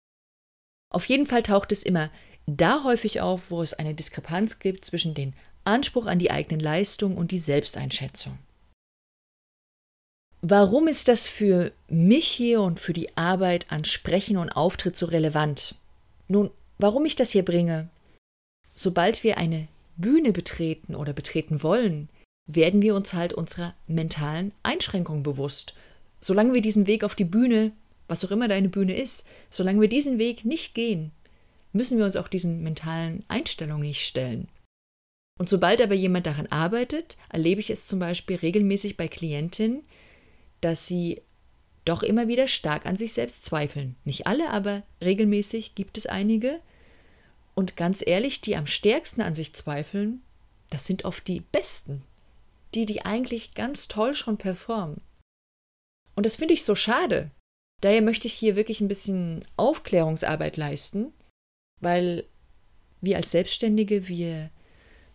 Auf 0.91 1.07
jeden 1.07 1.27
Fall 1.27 1.43
taucht 1.43 1.73
es 1.73 1.83
immer 1.83 2.11
da 2.47 2.85
häufig 2.85 3.21
auf, 3.21 3.51
wo 3.51 3.63
es 3.63 3.75
eine 3.75 3.95
Diskrepanz 3.95 4.59
gibt 4.59 4.85
zwischen 4.85 5.15
dem 5.15 5.33
Anspruch 5.65 6.07
an 6.07 6.19
die 6.19 6.31
eigenen 6.31 6.61
Leistung 6.61 7.17
und 7.17 7.31
die 7.31 7.39
Selbsteinschätzung. 7.39 8.39
Warum 10.41 10.89
ist 10.89 11.07
das 11.07 11.27
für 11.27 11.71
mich 11.89 12.27
hier 12.27 12.63
und 12.63 12.81
für 12.81 12.93
die 12.93 13.17
Arbeit 13.17 13.71
an 13.71 13.85
Sprechen 13.85 14.37
und 14.37 14.51
Auftritt 14.51 14.97
so 14.97 15.07
relevant? 15.07 15.77
Nun, 16.27 16.51
warum 16.79 17.05
ich 17.05 17.15
das 17.15 17.31
hier 17.31 17.45
bringe? 17.45 17.89
Sobald 18.75 19.23
wir 19.23 19.39
eine 19.39 19.69
Bühne 19.97 20.33
betreten 20.33 20.97
oder 20.97 21.13
betreten 21.13 21.63
wollen, 21.63 22.09
werden 22.47 22.83
wir 22.83 22.97
uns 22.97 23.13
halt 23.13 23.33
unserer 23.33 23.75
mentalen 23.87 24.53
Einschränkung 24.65 25.23
bewusst. 25.23 25.75
Solange 26.21 26.55
wir 26.55 26.63
diesen 26.63 26.89
Weg 26.89 27.05
auf 27.05 27.15
die 27.15 27.25
Bühne, 27.25 27.71
was 28.09 28.25
auch 28.25 28.31
immer 28.31 28.49
deine 28.49 28.69
Bühne 28.69 28.97
ist, 28.97 29.25
solange 29.49 29.81
wir 29.81 29.89
diesen 29.89 30.19
Weg 30.19 30.45
nicht 30.45 30.75
gehen, 30.75 31.13
müssen 31.73 31.99
wir 31.99 32.05
uns 32.05 32.17
auch 32.17 32.29
diesen 32.29 32.63
mentalen 32.63 33.25
Einstellungen 33.29 33.87
nicht 33.87 34.05
stellen. 34.05 34.49
Und 35.39 35.49
sobald 35.49 35.81
aber 35.81 35.95
jemand 35.95 36.27
daran 36.27 36.47
arbeitet, 36.49 37.17
erlebe 37.29 37.61
ich 37.61 37.71
es 37.71 37.87
zum 37.87 37.99
Beispiel 37.99 38.37
regelmäßig 38.37 38.97
bei 38.97 39.09
Klientinnen, 39.09 39.83
dass 40.61 40.87
sie 40.87 41.23
doch 41.85 42.03
immer 42.03 42.29
wieder 42.29 42.47
stark 42.47 42.87
an 42.87 42.97
sich 42.97 43.13
selbst 43.13 43.45
zweifeln. 43.45 43.97
Nicht 44.05 44.27
alle, 44.27 44.51
aber 44.51 44.83
regelmäßig 45.01 45.75
gibt 45.75 45.99
es 45.99 46.07
einige. 46.07 46.61
Und 47.55 47.77
ganz 47.77 48.03
ehrlich, 48.07 48.41
die 48.41 48.57
am 48.57 48.67
stärksten 48.67 49.21
an 49.21 49.35
sich 49.35 49.53
zweifeln, 49.55 50.23
das 50.71 50.87
sind 50.87 51.05
oft 51.05 51.27
die 51.27 51.41
Besten. 51.41 52.03
Die, 52.75 52.87
die 52.87 53.05
eigentlich 53.05 53.55
ganz 53.55 53.89
toll 53.89 54.15
schon 54.15 54.39
performen. 54.39 55.03
Und 56.15 56.25
das 56.25 56.37
finde 56.37 56.55
ich 56.55 56.65
so 56.65 56.75
schade. 56.75 57.31
Daher 57.81 58.01
möchte 58.01 58.29
ich 58.29 58.35
hier 58.35 58.55
wirklich 58.55 58.81
ein 58.81 58.89
bisschen 58.89 59.45
Aufklärungsarbeit 59.57 60.57
leisten, 60.57 61.13
weil 61.81 62.25
wir 63.01 63.17
als 63.17 63.33
Selbstständige, 63.33 64.09
wir 64.09 64.51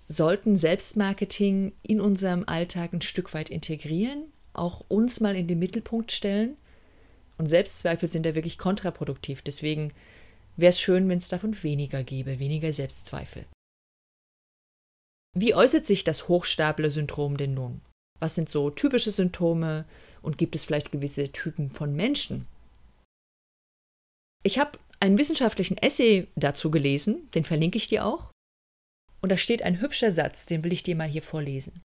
sollten 0.07 0.57
Selbstmarketing 0.57 1.73
in 1.83 1.99
unserem 1.99 2.43
Alltag 2.47 2.93
ein 2.93 3.01
Stück 3.01 3.33
weit 3.33 3.49
integrieren, 3.49 4.31
auch 4.53 4.83
uns 4.87 5.19
mal 5.19 5.35
in 5.35 5.47
den 5.47 5.59
Mittelpunkt 5.59 6.11
stellen. 6.11 6.57
Und 7.37 7.47
Selbstzweifel 7.47 8.09
sind 8.09 8.25
da 8.25 8.33
wirklich 8.33 8.57
kontraproduktiv. 8.57 9.41
Deswegen 9.41 9.93
wäre 10.55 10.71
es 10.71 10.79
schön, 10.79 11.07
wenn 11.09 11.19
es 11.19 11.27
davon 11.27 11.61
weniger 11.61 12.03
gäbe, 12.03 12.39
weniger 12.39 12.73
Selbstzweifel. 12.73 13.45
Wie 15.35 15.53
äußert 15.53 15.85
sich 15.85 16.03
das 16.03 16.27
Hochstapler-Syndrom 16.27 17.37
denn 17.37 17.53
nun? 17.53 17.81
Was 18.19 18.33
sind 18.33 18.49
so 18.49 18.71
typische 18.71 19.11
Symptome 19.11 19.85
und 20.23 20.39
gibt 20.39 20.55
es 20.55 20.63
vielleicht 20.63 20.91
gewisse 20.91 21.31
Typen 21.31 21.69
von 21.69 21.95
Menschen? 21.95 22.47
Ich 24.43 24.57
habe 24.57 24.79
einen 24.99 25.19
wissenschaftlichen 25.19 25.77
Essay 25.77 26.27
dazu 26.35 26.71
gelesen, 26.71 27.29
den 27.35 27.43
verlinke 27.43 27.77
ich 27.77 27.87
dir 27.87 28.05
auch. 28.05 28.31
Und 29.27 29.31
da 29.31 29.37
steht 29.37 29.61
ein 29.61 29.81
hübscher 29.81 30.13
Satz, 30.13 30.45
den 30.45 30.63
will 30.63 30.71
ich 30.71 30.83
dir 30.83 30.95
mal 30.95 31.09
hier 31.09 31.21
vorlesen. 31.21 31.81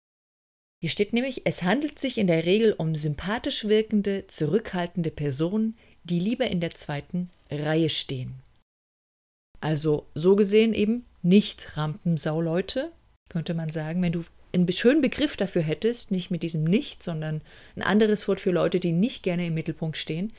Hier 0.81 0.89
steht 0.89 1.13
nämlich, 1.13 1.43
es 1.45 1.61
handelt 1.61 1.99
sich 1.99 2.17
in 2.17 2.25
der 2.25 2.47
Regel 2.47 2.73
um 2.73 2.95
sympathisch 2.95 3.65
wirkende, 3.65 4.25
zurückhaltende 4.25 5.11
Personen, 5.11 5.77
die 6.03 6.19
lieber 6.19 6.47
in 6.47 6.61
der 6.61 6.73
zweiten 6.73 7.29
Reihe 7.51 7.89
stehen. 7.91 8.39
Also 9.61 10.07
so 10.15 10.35
gesehen 10.35 10.73
eben 10.73 11.05
nicht 11.21 11.77
Rampensauleute, 11.77 12.91
könnte 13.29 13.53
man 13.53 13.69
sagen, 13.69 14.01
wenn 14.01 14.13
du 14.13 14.23
einen 14.51 14.71
schönen 14.71 15.01
Begriff 15.01 15.37
dafür 15.37 15.61
hättest, 15.61 16.09
nicht 16.09 16.31
mit 16.31 16.41
diesem 16.41 16.63
Nicht, 16.63 17.03
sondern 17.03 17.41
ein 17.75 17.83
anderes 17.83 18.27
Wort 18.27 18.39
für 18.39 18.49
Leute, 18.49 18.79
die 18.79 18.93
nicht 18.93 19.21
gerne 19.21 19.45
im 19.45 19.53
Mittelpunkt 19.53 19.95
stehen, 19.95 20.33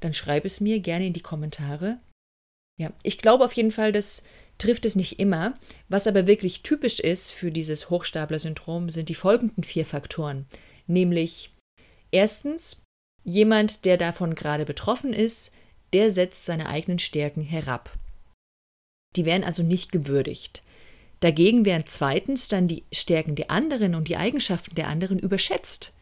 dann 0.00 0.14
schreib 0.14 0.46
es 0.46 0.62
mir 0.62 0.80
gerne 0.80 1.08
in 1.08 1.12
die 1.12 1.20
Kommentare. 1.20 1.98
Ja, 2.80 2.90
ich 3.02 3.18
glaube 3.18 3.44
auf 3.44 3.52
jeden 3.52 3.70
Fall, 3.70 3.92
dass 3.92 4.22
trifft 4.58 4.84
es 4.84 4.96
nicht 4.96 5.18
immer. 5.18 5.58
Was 5.88 6.06
aber 6.06 6.26
wirklich 6.26 6.62
typisch 6.62 7.00
ist 7.00 7.30
für 7.30 7.50
dieses 7.50 7.90
Hochstapler-Syndrom, 7.90 8.90
sind 8.90 9.08
die 9.08 9.14
folgenden 9.14 9.64
vier 9.64 9.86
Faktoren. 9.86 10.46
Nämlich 10.86 11.52
erstens, 12.10 12.82
jemand, 13.24 13.84
der 13.84 13.96
davon 13.96 14.34
gerade 14.34 14.64
betroffen 14.64 15.12
ist, 15.12 15.52
der 15.92 16.10
setzt 16.10 16.44
seine 16.44 16.68
eigenen 16.68 16.98
Stärken 16.98 17.42
herab. 17.42 17.96
Die 19.16 19.24
werden 19.24 19.44
also 19.44 19.62
nicht 19.62 19.92
gewürdigt. 19.92 20.62
Dagegen 21.20 21.64
werden 21.64 21.84
zweitens 21.86 22.48
dann 22.48 22.68
die 22.68 22.84
Stärken 22.92 23.34
der 23.34 23.50
anderen 23.50 23.94
und 23.94 24.08
die 24.08 24.16
Eigenschaften 24.16 24.74
der 24.74 24.88
anderen 24.88 25.18
überschätzt. 25.18 25.92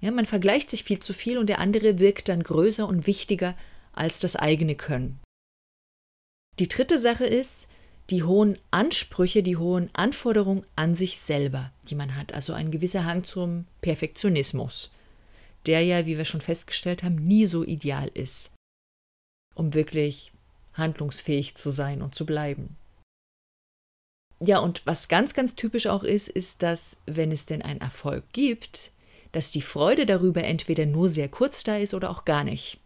Ja, 0.00 0.10
man 0.10 0.24
vergleicht 0.24 0.70
sich 0.70 0.82
viel 0.82 0.98
zu 0.98 1.12
viel 1.12 1.38
und 1.38 1.46
der 1.46 1.58
andere 1.58 1.98
wirkt 1.98 2.28
dann 2.28 2.42
größer 2.42 2.88
und 2.88 3.06
wichtiger 3.06 3.54
als 3.92 4.18
das 4.18 4.34
eigene 4.34 4.74
Können. 4.74 5.20
Die 6.58 6.68
dritte 6.68 6.98
Sache 6.98 7.26
ist, 7.26 7.68
die 8.10 8.24
hohen 8.24 8.58
Ansprüche, 8.70 9.42
die 9.42 9.56
hohen 9.56 9.90
Anforderungen 9.92 10.64
an 10.76 10.94
sich 10.94 11.18
selber, 11.18 11.72
die 11.88 11.94
man 11.94 12.16
hat. 12.16 12.34
Also 12.34 12.52
ein 12.52 12.70
gewisser 12.70 13.04
Hang 13.04 13.24
zum 13.24 13.66
Perfektionismus, 13.80 14.90
der 15.66 15.82
ja, 15.82 16.06
wie 16.06 16.18
wir 16.18 16.24
schon 16.24 16.40
festgestellt 16.40 17.02
haben, 17.02 17.16
nie 17.16 17.46
so 17.46 17.64
ideal 17.64 18.08
ist, 18.08 18.52
um 19.54 19.74
wirklich 19.74 20.32
handlungsfähig 20.74 21.54
zu 21.54 21.70
sein 21.70 22.02
und 22.02 22.14
zu 22.14 22.26
bleiben. 22.26 22.76
Ja, 24.42 24.58
und 24.58 24.86
was 24.86 25.08
ganz, 25.08 25.34
ganz 25.34 25.54
typisch 25.54 25.86
auch 25.86 26.02
ist, 26.02 26.28
ist, 26.28 26.62
dass, 26.62 26.96
wenn 27.06 27.30
es 27.30 27.44
denn 27.46 27.60
einen 27.62 27.80
Erfolg 27.80 28.24
gibt, 28.32 28.90
dass 29.32 29.50
die 29.50 29.62
Freude 29.62 30.06
darüber 30.06 30.42
entweder 30.42 30.86
nur 30.86 31.10
sehr 31.10 31.28
kurz 31.28 31.62
da 31.62 31.76
ist 31.76 31.94
oder 31.94 32.10
auch 32.10 32.24
gar 32.24 32.42
nicht. 32.42 32.80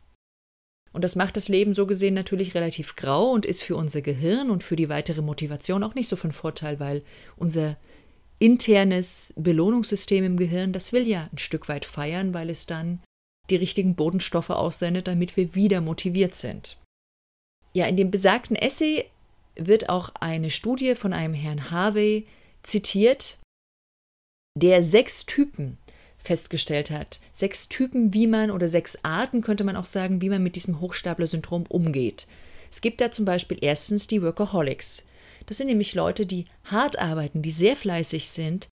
Und 0.94 1.02
das 1.02 1.16
macht 1.16 1.36
das 1.36 1.48
Leben 1.48 1.74
so 1.74 1.86
gesehen 1.86 2.14
natürlich 2.14 2.54
relativ 2.54 2.94
grau 2.94 3.32
und 3.32 3.44
ist 3.44 3.64
für 3.64 3.74
unser 3.74 4.00
Gehirn 4.00 4.48
und 4.48 4.62
für 4.62 4.76
die 4.76 4.88
weitere 4.88 5.22
Motivation 5.22 5.82
auch 5.82 5.96
nicht 5.96 6.08
so 6.08 6.14
von 6.14 6.30
Vorteil, 6.30 6.78
weil 6.78 7.02
unser 7.36 7.76
internes 8.38 9.34
Belohnungssystem 9.36 10.24
im 10.24 10.36
Gehirn, 10.36 10.72
das 10.72 10.92
will 10.92 11.06
ja 11.06 11.28
ein 11.32 11.38
Stück 11.38 11.68
weit 11.68 11.84
feiern, 11.84 12.32
weil 12.32 12.48
es 12.48 12.66
dann 12.66 13.02
die 13.50 13.56
richtigen 13.56 13.96
Bodenstoffe 13.96 14.50
aussendet, 14.50 15.08
damit 15.08 15.36
wir 15.36 15.56
wieder 15.56 15.80
motiviert 15.80 16.36
sind. 16.36 16.78
Ja, 17.72 17.86
in 17.86 17.96
dem 17.96 18.12
besagten 18.12 18.54
Essay 18.54 19.06
wird 19.56 19.88
auch 19.88 20.10
eine 20.20 20.50
Studie 20.50 20.94
von 20.94 21.12
einem 21.12 21.34
Herrn 21.34 21.72
Harvey 21.72 22.26
zitiert, 22.62 23.38
der 24.56 24.84
sechs 24.84 25.26
Typen 25.26 25.78
festgestellt 26.24 26.90
hat. 26.90 27.20
Sechs 27.32 27.68
Typen, 27.68 28.14
wie 28.14 28.26
man 28.26 28.50
oder 28.50 28.68
sechs 28.68 28.98
Arten 29.02 29.42
könnte 29.42 29.62
man 29.62 29.76
auch 29.76 29.86
sagen, 29.86 30.22
wie 30.22 30.30
man 30.30 30.42
mit 30.42 30.56
diesem 30.56 30.80
Hochstapler-Syndrom 30.80 31.66
umgeht. 31.68 32.26
Es 32.70 32.80
gibt 32.80 33.00
da 33.00 33.10
zum 33.10 33.24
Beispiel 33.24 33.58
erstens 33.60 34.06
die 34.06 34.22
Workaholics. 34.22 35.04
Das 35.46 35.58
sind 35.58 35.66
nämlich 35.66 35.94
Leute, 35.94 36.26
die 36.26 36.46
hart 36.64 36.98
arbeiten, 36.98 37.42
die 37.42 37.50
sehr 37.50 37.76
fleißig 37.76 38.30
sind. 38.30 38.68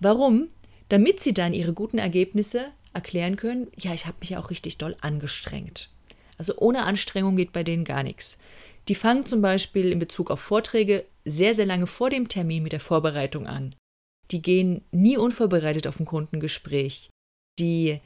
Warum? 0.00 0.48
Damit 0.88 1.20
sie 1.20 1.34
dann 1.34 1.52
ihre 1.52 1.74
guten 1.74 1.98
Ergebnisse 1.98 2.66
erklären 2.94 3.36
können, 3.36 3.68
ja, 3.78 3.94
ich 3.94 4.06
habe 4.06 4.16
mich 4.20 4.36
auch 4.36 4.50
richtig 4.50 4.78
doll 4.78 4.96
angestrengt. 5.00 5.90
Also 6.38 6.56
ohne 6.56 6.84
Anstrengung 6.84 7.36
geht 7.36 7.52
bei 7.52 7.62
denen 7.62 7.84
gar 7.84 8.02
nichts. 8.02 8.38
Die 8.88 8.94
fangen 8.94 9.26
zum 9.26 9.42
Beispiel 9.42 9.92
in 9.92 9.98
Bezug 9.98 10.30
auf 10.30 10.40
Vorträge 10.40 11.04
sehr, 11.24 11.54
sehr 11.54 11.66
lange 11.66 11.86
vor 11.86 12.10
dem 12.10 12.28
Termin 12.28 12.62
mit 12.62 12.72
der 12.72 12.80
Vorbereitung 12.80 13.46
an 13.46 13.74
die 14.32 14.42
gehen 14.42 14.82
nie 14.90 15.16
unvorbereitet 15.16 15.86
auf 15.86 16.00
ein 16.00 16.06
Kundengespräch. 16.06 17.10
Die 17.58 18.00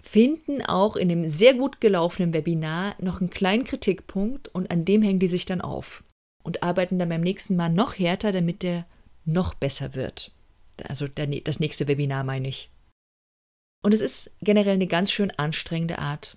finden 0.00 0.62
auch 0.62 0.96
in 0.96 1.10
einem 1.10 1.28
sehr 1.28 1.54
gut 1.54 1.80
gelaufenen 1.80 2.32
Webinar 2.34 2.96
noch 3.00 3.20
einen 3.20 3.30
kleinen 3.30 3.64
Kritikpunkt 3.64 4.48
und 4.48 4.70
an 4.70 4.84
dem 4.84 5.02
hängen 5.02 5.20
die 5.20 5.28
sich 5.28 5.46
dann 5.46 5.60
auf 5.60 6.04
und 6.42 6.62
arbeiten 6.62 6.98
dann 6.98 7.08
beim 7.08 7.20
nächsten 7.20 7.56
Mal 7.56 7.68
noch 7.68 7.98
härter, 7.98 8.32
damit 8.32 8.62
der 8.62 8.86
noch 9.24 9.54
besser 9.54 9.94
wird. 9.94 10.32
Also 10.82 11.06
das 11.06 11.60
nächste 11.60 11.88
Webinar 11.88 12.24
meine 12.24 12.48
ich. 12.48 12.70
Und 13.82 13.94
es 13.94 14.00
ist 14.00 14.30
generell 14.40 14.74
eine 14.74 14.86
ganz 14.86 15.10
schön 15.10 15.30
anstrengende 15.30 15.98
Art, 15.98 16.36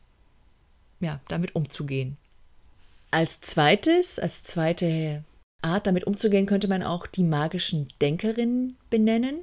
ja, 0.99 1.21
damit 1.27 1.55
umzugehen. 1.55 2.17
Als 3.11 3.41
zweites, 3.41 4.19
als 4.19 4.43
zweite 4.43 5.23
Art, 5.63 5.87
damit 5.87 6.05
umzugehen, 6.05 6.45
könnte 6.45 6.67
man 6.67 6.83
auch 6.83 7.07
die 7.07 7.23
magischen 7.23 7.87
Denkerinnen 8.01 8.77
benennen. 8.89 9.39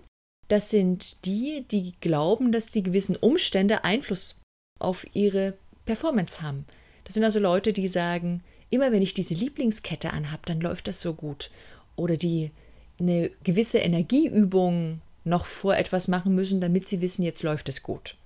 Das 0.48 0.70
sind 0.70 1.24
die, 1.24 1.64
die 1.70 1.94
glauben, 2.00 2.52
dass 2.52 2.72
die 2.72 2.82
gewissen 2.82 3.16
Umstände 3.16 3.84
Einfluss 3.84 4.36
auf 4.78 5.06
ihre 5.14 5.54
Performance 5.86 6.42
haben. 6.42 6.66
Das 7.04 7.14
sind 7.14 7.24
also 7.24 7.38
Leute, 7.38 7.72
die 7.72 7.88
sagen, 7.88 8.42
immer 8.70 8.92
wenn 8.92 9.02
ich 9.02 9.14
diese 9.14 9.34
Lieblingskette 9.34 10.12
anhabe, 10.12 10.42
dann 10.46 10.60
läuft 10.60 10.88
das 10.88 11.00
so 11.00 11.14
gut. 11.14 11.50
Oder 11.96 12.16
die 12.16 12.50
eine 12.98 13.30
gewisse 13.44 13.78
Energieübung 13.78 15.00
noch 15.24 15.46
vor 15.46 15.76
etwas 15.76 16.08
machen 16.08 16.34
müssen, 16.34 16.60
damit 16.60 16.86
sie 16.86 17.00
wissen, 17.00 17.22
jetzt 17.22 17.42
läuft 17.42 17.68
es 17.68 17.82
gut. 17.82 18.16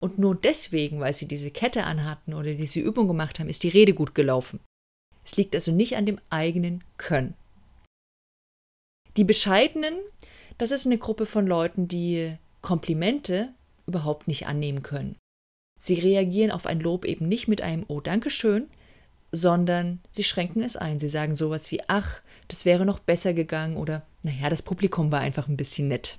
Und 0.00 0.18
nur 0.18 0.36
deswegen, 0.36 1.00
weil 1.00 1.12
sie 1.12 1.26
diese 1.26 1.50
Kette 1.50 1.84
anhatten 1.84 2.34
oder 2.34 2.54
diese 2.54 2.80
Übung 2.80 3.08
gemacht 3.08 3.38
haben, 3.38 3.48
ist 3.48 3.62
die 3.62 3.68
Rede 3.68 3.94
gut 3.94 4.14
gelaufen. 4.14 4.60
Es 5.28 5.36
liegt 5.36 5.54
also 5.54 5.72
nicht 5.72 5.96
an 5.96 6.06
dem 6.06 6.18
eigenen 6.30 6.82
Können. 6.96 7.34
Die 9.18 9.24
Bescheidenen, 9.24 9.98
das 10.56 10.70
ist 10.70 10.86
eine 10.86 10.96
Gruppe 10.96 11.26
von 11.26 11.46
Leuten, 11.46 11.86
die 11.86 12.38
Komplimente 12.62 13.52
überhaupt 13.86 14.26
nicht 14.26 14.46
annehmen 14.46 14.82
können. 14.82 15.16
Sie 15.80 15.94
reagieren 15.94 16.50
auf 16.50 16.64
ein 16.64 16.80
Lob 16.80 17.04
eben 17.04 17.28
nicht 17.28 17.46
mit 17.46 17.60
einem 17.60 17.84
Oh, 17.88 18.00
danke 18.00 18.30
schön, 18.30 18.68
sondern 19.30 20.00
sie 20.10 20.24
schränken 20.24 20.62
es 20.62 20.76
ein. 20.76 20.98
Sie 20.98 21.08
sagen 21.08 21.34
sowas 21.34 21.70
wie 21.70 21.82
Ach, 21.88 22.22
das 22.48 22.64
wäre 22.64 22.86
noch 22.86 22.98
besser 22.98 23.34
gegangen 23.34 23.76
oder 23.76 24.06
naja, 24.22 24.48
das 24.48 24.62
Publikum 24.62 25.12
war 25.12 25.20
einfach 25.20 25.46
ein 25.46 25.58
bisschen 25.58 25.88
nett. 25.88 26.18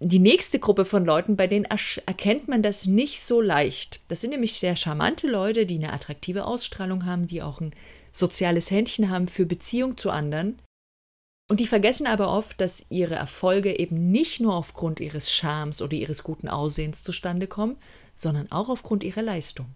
Die 0.00 0.18
nächste 0.18 0.58
Gruppe 0.58 0.84
von 0.84 1.04
Leuten, 1.04 1.36
bei 1.36 1.46
denen 1.46 1.64
erkennt 1.64 2.48
man 2.48 2.62
das 2.62 2.86
nicht 2.86 3.22
so 3.22 3.40
leicht. 3.40 4.00
Das 4.08 4.20
sind 4.20 4.30
nämlich 4.30 4.54
sehr 4.54 4.76
charmante 4.76 5.28
Leute, 5.28 5.66
die 5.66 5.76
eine 5.76 5.92
attraktive 5.92 6.44
Ausstrahlung 6.46 7.04
haben, 7.04 7.26
die 7.26 7.42
auch 7.42 7.60
ein 7.60 7.74
soziales 8.12 8.70
Händchen 8.70 9.08
haben 9.08 9.28
für 9.28 9.46
Beziehung 9.46 9.96
zu 9.96 10.10
anderen. 10.10 10.58
Und 11.48 11.60
die 11.60 11.66
vergessen 11.66 12.06
aber 12.06 12.30
oft, 12.30 12.60
dass 12.60 12.84
ihre 12.88 13.14
Erfolge 13.14 13.78
eben 13.78 14.10
nicht 14.10 14.40
nur 14.40 14.54
aufgrund 14.54 14.98
ihres 15.00 15.30
Charmes 15.30 15.82
oder 15.82 15.94
ihres 15.94 16.22
guten 16.22 16.48
Aussehens 16.48 17.02
zustande 17.02 17.46
kommen, 17.46 17.76
sondern 18.16 18.50
auch 18.50 18.68
aufgrund 18.68 19.04
ihrer 19.04 19.22
Leistung. 19.22 19.66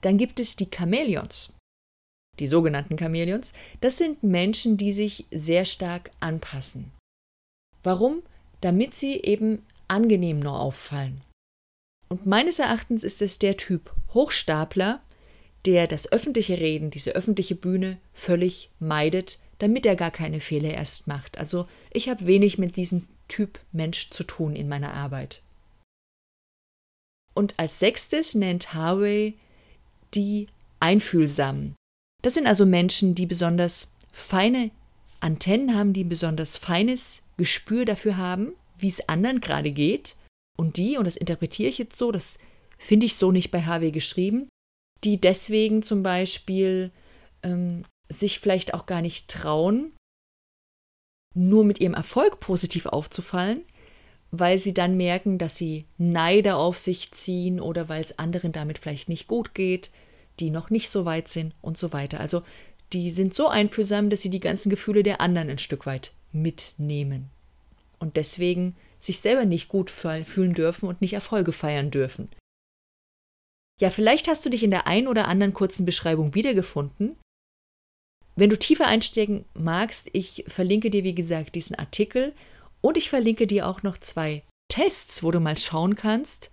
Dann 0.00 0.18
gibt 0.18 0.40
es 0.40 0.56
die 0.56 0.68
Chamäleons. 0.72 1.52
Die 2.38 2.46
sogenannten 2.46 2.98
Chamäleons, 2.98 3.52
das 3.80 3.98
sind 3.98 4.22
Menschen, 4.22 4.76
die 4.76 4.92
sich 4.92 5.26
sehr 5.30 5.64
stark 5.64 6.10
anpassen. 6.20 6.90
Warum? 7.82 8.22
Damit 8.62 8.94
sie 8.94 9.20
eben 9.20 9.62
angenehm 9.88 10.40
nur 10.40 10.58
auffallen. 10.58 11.20
Und 12.08 12.26
meines 12.26 12.58
Erachtens 12.58 13.04
ist 13.04 13.20
es 13.20 13.38
der 13.38 13.56
Typ 13.56 13.94
Hochstapler, 14.14 15.02
der 15.66 15.86
das 15.86 16.10
öffentliche 16.10 16.58
Reden, 16.58 16.90
diese 16.90 17.12
öffentliche 17.12 17.54
Bühne 17.54 17.98
völlig 18.12 18.70
meidet, 18.78 19.38
damit 19.58 19.86
er 19.86 19.96
gar 19.96 20.10
keine 20.10 20.40
Fehler 20.40 20.74
erst 20.74 21.06
macht. 21.06 21.38
Also 21.38 21.68
ich 21.92 22.08
habe 22.08 22.26
wenig 22.26 22.58
mit 22.58 22.76
diesem 22.76 23.06
Typ 23.28 23.60
Mensch 23.70 24.10
zu 24.10 24.24
tun 24.24 24.56
in 24.56 24.68
meiner 24.68 24.92
Arbeit. 24.94 25.42
Und 27.34 27.58
als 27.58 27.78
sechstes 27.78 28.34
nennt 28.34 28.74
Harvey 28.74 29.38
die 30.14 30.48
Einfühlsamen. 30.80 31.74
Das 32.22 32.34
sind 32.34 32.46
also 32.46 32.66
Menschen, 32.66 33.14
die 33.14 33.26
besonders 33.26 33.88
feine 34.10 34.70
Antennen 35.22 35.74
haben, 35.76 35.92
die 35.92 36.04
ein 36.04 36.08
besonders 36.08 36.56
feines 36.56 37.22
Gespür 37.36 37.84
dafür 37.84 38.16
haben, 38.16 38.52
wie 38.78 38.88
es 38.88 39.08
anderen 39.08 39.40
gerade 39.40 39.72
geht. 39.72 40.16
Und 40.58 40.76
die, 40.76 40.98
und 40.98 41.06
das 41.06 41.16
interpretiere 41.16 41.68
ich 41.68 41.78
jetzt 41.78 41.96
so, 41.96 42.12
das 42.12 42.38
finde 42.78 43.06
ich 43.06 43.16
so 43.16 43.32
nicht 43.32 43.50
bei 43.50 43.62
HW 43.62 43.90
geschrieben, 43.90 44.48
die 45.04 45.20
deswegen 45.20 45.82
zum 45.82 46.02
Beispiel 46.02 46.90
ähm, 47.42 47.84
sich 48.08 48.40
vielleicht 48.40 48.74
auch 48.74 48.86
gar 48.86 49.02
nicht 49.02 49.28
trauen, 49.28 49.92
nur 51.34 51.64
mit 51.64 51.80
ihrem 51.80 51.94
Erfolg 51.94 52.40
positiv 52.40 52.86
aufzufallen, 52.86 53.64
weil 54.30 54.58
sie 54.58 54.74
dann 54.74 54.96
merken, 54.96 55.38
dass 55.38 55.56
sie 55.56 55.86
Neider 55.98 56.56
auf 56.56 56.78
sich 56.78 57.12
ziehen 57.12 57.60
oder 57.60 57.88
weil 57.88 58.02
es 58.02 58.18
anderen 58.18 58.52
damit 58.52 58.78
vielleicht 58.78 59.08
nicht 59.08 59.28
gut 59.28 59.54
geht, 59.54 59.90
die 60.40 60.50
noch 60.50 60.70
nicht 60.70 60.90
so 60.90 61.04
weit 61.04 61.28
sind 61.28 61.54
und 61.60 61.78
so 61.78 61.92
weiter. 61.92 62.20
Also 62.20 62.42
die 62.92 63.10
sind 63.10 63.34
so 63.34 63.48
einfühlsam, 63.48 64.10
dass 64.10 64.22
sie 64.22 64.30
die 64.30 64.40
ganzen 64.40 64.70
Gefühle 64.70 65.02
der 65.02 65.20
anderen 65.20 65.50
ein 65.50 65.58
Stück 65.58 65.86
weit 65.86 66.12
mitnehmen 66.32 67.30
und 67.98 68.16
deswegen 68.16 68.74
sich 68.98 69.20
selber 69.20 69.44
nicht 69.44 69.68
gut 69.68 69.90
fühlen 69.90 70.54
dürfen 70.54 70.88
und 70.88 71.00
nicht 71.00 71.12
Erfolge 71.14 71.52
feiern 71.52 71.90
dürfen. 71.90 72.28
Ja, 73.80 73.90
vielleicht 73.90 74.28
hast 74.28 74.44
du 74.46 74.50
dich 74.50 74.62
in 74.62 74.70
der 74.70 74.86
ein 74.86 75.08
oder 75.08 75.26
anderen 75.26 75.54
kurzen 75.54 75.84
Beschreibung 75.84 76.34
wiedergefunden. 76.34 77.16
Wenn 78.36 78.50
du 78.50 78.58
tiefer 78.58 78.86
einsteigen 78.86 79.44
magst, 79.54 80.08
ich 80.12 80.44
verlinke 80.46 80.90
dir, 80.90 81.04
wie 81.04 81.14
gesagt, 81.14 81.54
diesen 81.54 81.76
Artikel 81.76 82.32
und 82.80 82.96
ich 82.96 83.10
verlinke 83.10 83.46
dir 83.46 83.66
auch 83.66 83.82
noch 83.82 83.98
zwei 83.98 84.42
Tests, 84.68 85.22
wo 85.22 85.30
du 85.30 85.40
mal 85.40 85.56
schauen 85.56 85.96
kannst, 85.96 86.50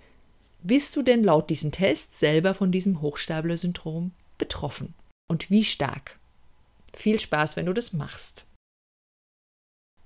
bist 0.62 0.96
du 0.96 1.01
denn 1.01 1.24
laut 1.24 1.50
diesen 1.50 1.72
Tests 1.72 2.19
selber 2.19 2.53
von 2.53 2.72
diesem 2.72 3.02
Hochstapler-Syndrom 3.02 4.12
betroffen? 4.38 4.93
Und 5.30 5.49
wie 5.49 5.63
stark? 5.63 6.19
Viel 6.95 7.19
Spaß, 7.19 7.56
wenn 7.56 7.65
du 7.65 7.73
das 7.73 7.93
machst. 7.93 8.45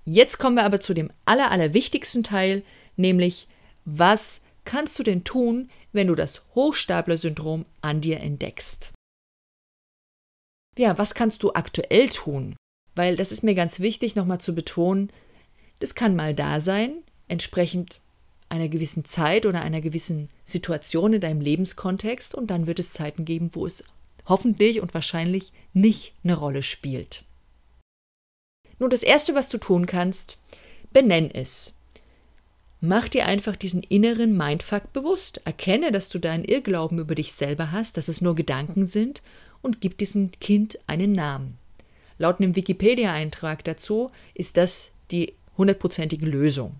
Jetzt 0.06 0.38
kommen 0.38 0.58
wir 0.58 0.63
aber 0.63 0.80
zu 0.80 0.93
dem 0.93 1.12
aller, 1.26 1.52
allerwichtigsten 1.52 2.24
Teil, 2.24 2.63
nämlich 2.98 3.48
was 3.86 4.41
kannst 4.65 4.98
du 5.00 5.04
denn 5.04 5.24
tun, 5.24 5.69
wenn 5.91 6.08
du 6.08 6.15
das 6.15 6.41
Hochstapler-Syndrom 6.56 7.65
an 7.82 8.02
dir 8.02 8.19
entdeckst? 8.19 8.93
Ja, 10.78 10.98
was 10.98 11.13
kannst 11.13 11.43
du 11.43 11.54
aktuell 11.54 12.10
tun? 12.10 12.56
Weil 12.96 13.15
das 13.15 13.32
ist 13.32 13.43
mir 13.43 13.56
ganz 13.56 13.80
wichtig, 13.80 14.15
nochmal 14.15 14.39
zu 14.39 14.54
betonen, 14.54 15.12
das 15.80 15.96
kann 15.96 16.15
mal 16.15 16.34
da 16.34 16.62
sein, 16.62 17.04
entsprechend 17.28 18.00
einer 18.50 18.69
gewissen 18.69 19.04
Zeit 19.04 19.46
oder 19.46 19.62
einer 19.62 19.82
gewissen 19.82 20.30
Situation 20.43 21.13
in 21.13 21.22
deinem 21.22 21.41
Lebenskontext 21.41 22.36
und 22.36 22.48
dann 22.48 22.67
wird 22.67 22.80
es 22.80 22.91
Zeiten 22.91 23.26
geben, 23.26 23.50
wo 23.54 23.65
es 23.65 23.84
hoffentlich 24.26 24.82
und 24.82 24.94
wahrscheinlich 24.94 25.52
nicht 25.74 26.14
eine 26.24 26.36
Rolle 26.36 26.64
spielt. 26.64 27.24
Nun, 28.80 28.90
das 28.90 29.04
Erste, 29.04 29.36
was 29.36 29.50
du 29.50 29.58
tun 29.58 29.86
kannst, 29.86 30.40
benenn 30.92 31.30
es. 31.32 31.74
Mach 32.82 33.08
dir 33.08 33.26
einfach 33.26 33.56
diesen 33.56 33.82
inneren 33.82 34.36
Mindfuck 34.36 34.92
bewusst. 34.92 35.42
Erkenne, 35.46 35.92
dass 35.92 36.10
du 36.10 36.20
deinen 36.20 36.44
Irrglauben 36.44 37.00
über 37.00 37.16
dich 37.16 37.32
selber 37.32 37.72
hast, 37.72 37.96
dass 37.96 38.10
es 38.10 38.20
nur 38.20 38.36
Gedanken 38.36 38.86
sind 38.86 39.24
und 39.62 39.80
gib 39.80 39.98
diesem 39.98 40.32
Kind 40.42 40.78
einen 40.86 41.14
Namen. 41.14 41.58
Laut 42.18 42.40
einem 42.40 42.56
Wikipedia-Eintrag 42.56 43.64
dazu 43.64 44.12
ist 44.34 44.58
das 44.58 44.90
die 45.12 45.34
hundertprozentige 45.58 46.26
Lösung. 46.26 46.76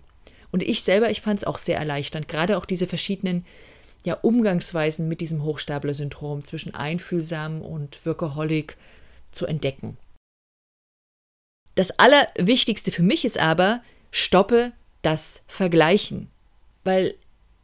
Und 0.52 0.62
ich 0.62 0.82
selber, 0.82 1.10
ich 1.10 1.22
fand 1.22 1.40
es 1.40 1.46
auch 1.46 1.58
sehr 1.58 1.78
erleichternd, 1.78 2.28
gerade 2.28 2.58
auch 2.58 2.66
diese 2.66 2.86
verschiedenen 2.86 3.44
ja, 4.04 4.14
Umgangsweisen 4.14 5.08
mit 5.08 5.20
diesem 5.20 5.42
Hochstapler-Syndrom 5.42 6.44
zwischen 6.44 6.74
einfühlsam 6.74 7.62
und 7.62 8.04
Workaholic 8.04 8.76
zu 9.32 9.46
entdecken. 9.46 9.96
Das 11.74 11.98
Allerwichtigste 11.98 12.92
für 12.92 13.02
mich 13.02 13.24
ist 13.24 13.38
aber, 13.38 13.82
stoppe 14.10 14.72
das 15.02 15.42
Vergleichen. 15.46 16.30
Weil 16.84 17.14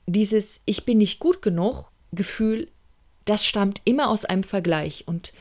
dieses 0.06 0.60
Ich 0.64 0.84
bin 0.84 0.98
nicht 0.98 1.20
gut 1.20 1.42
genug 1.42 1.90
Gefühl, 2.12 2.68
das 3.24 3.46
stammt 3.46 3.82
immer 3.84 4.08
aus 4.08 4.24
einem 4.24 4.42
Vergleich. 4.42 5.06
Und 5.06 5.32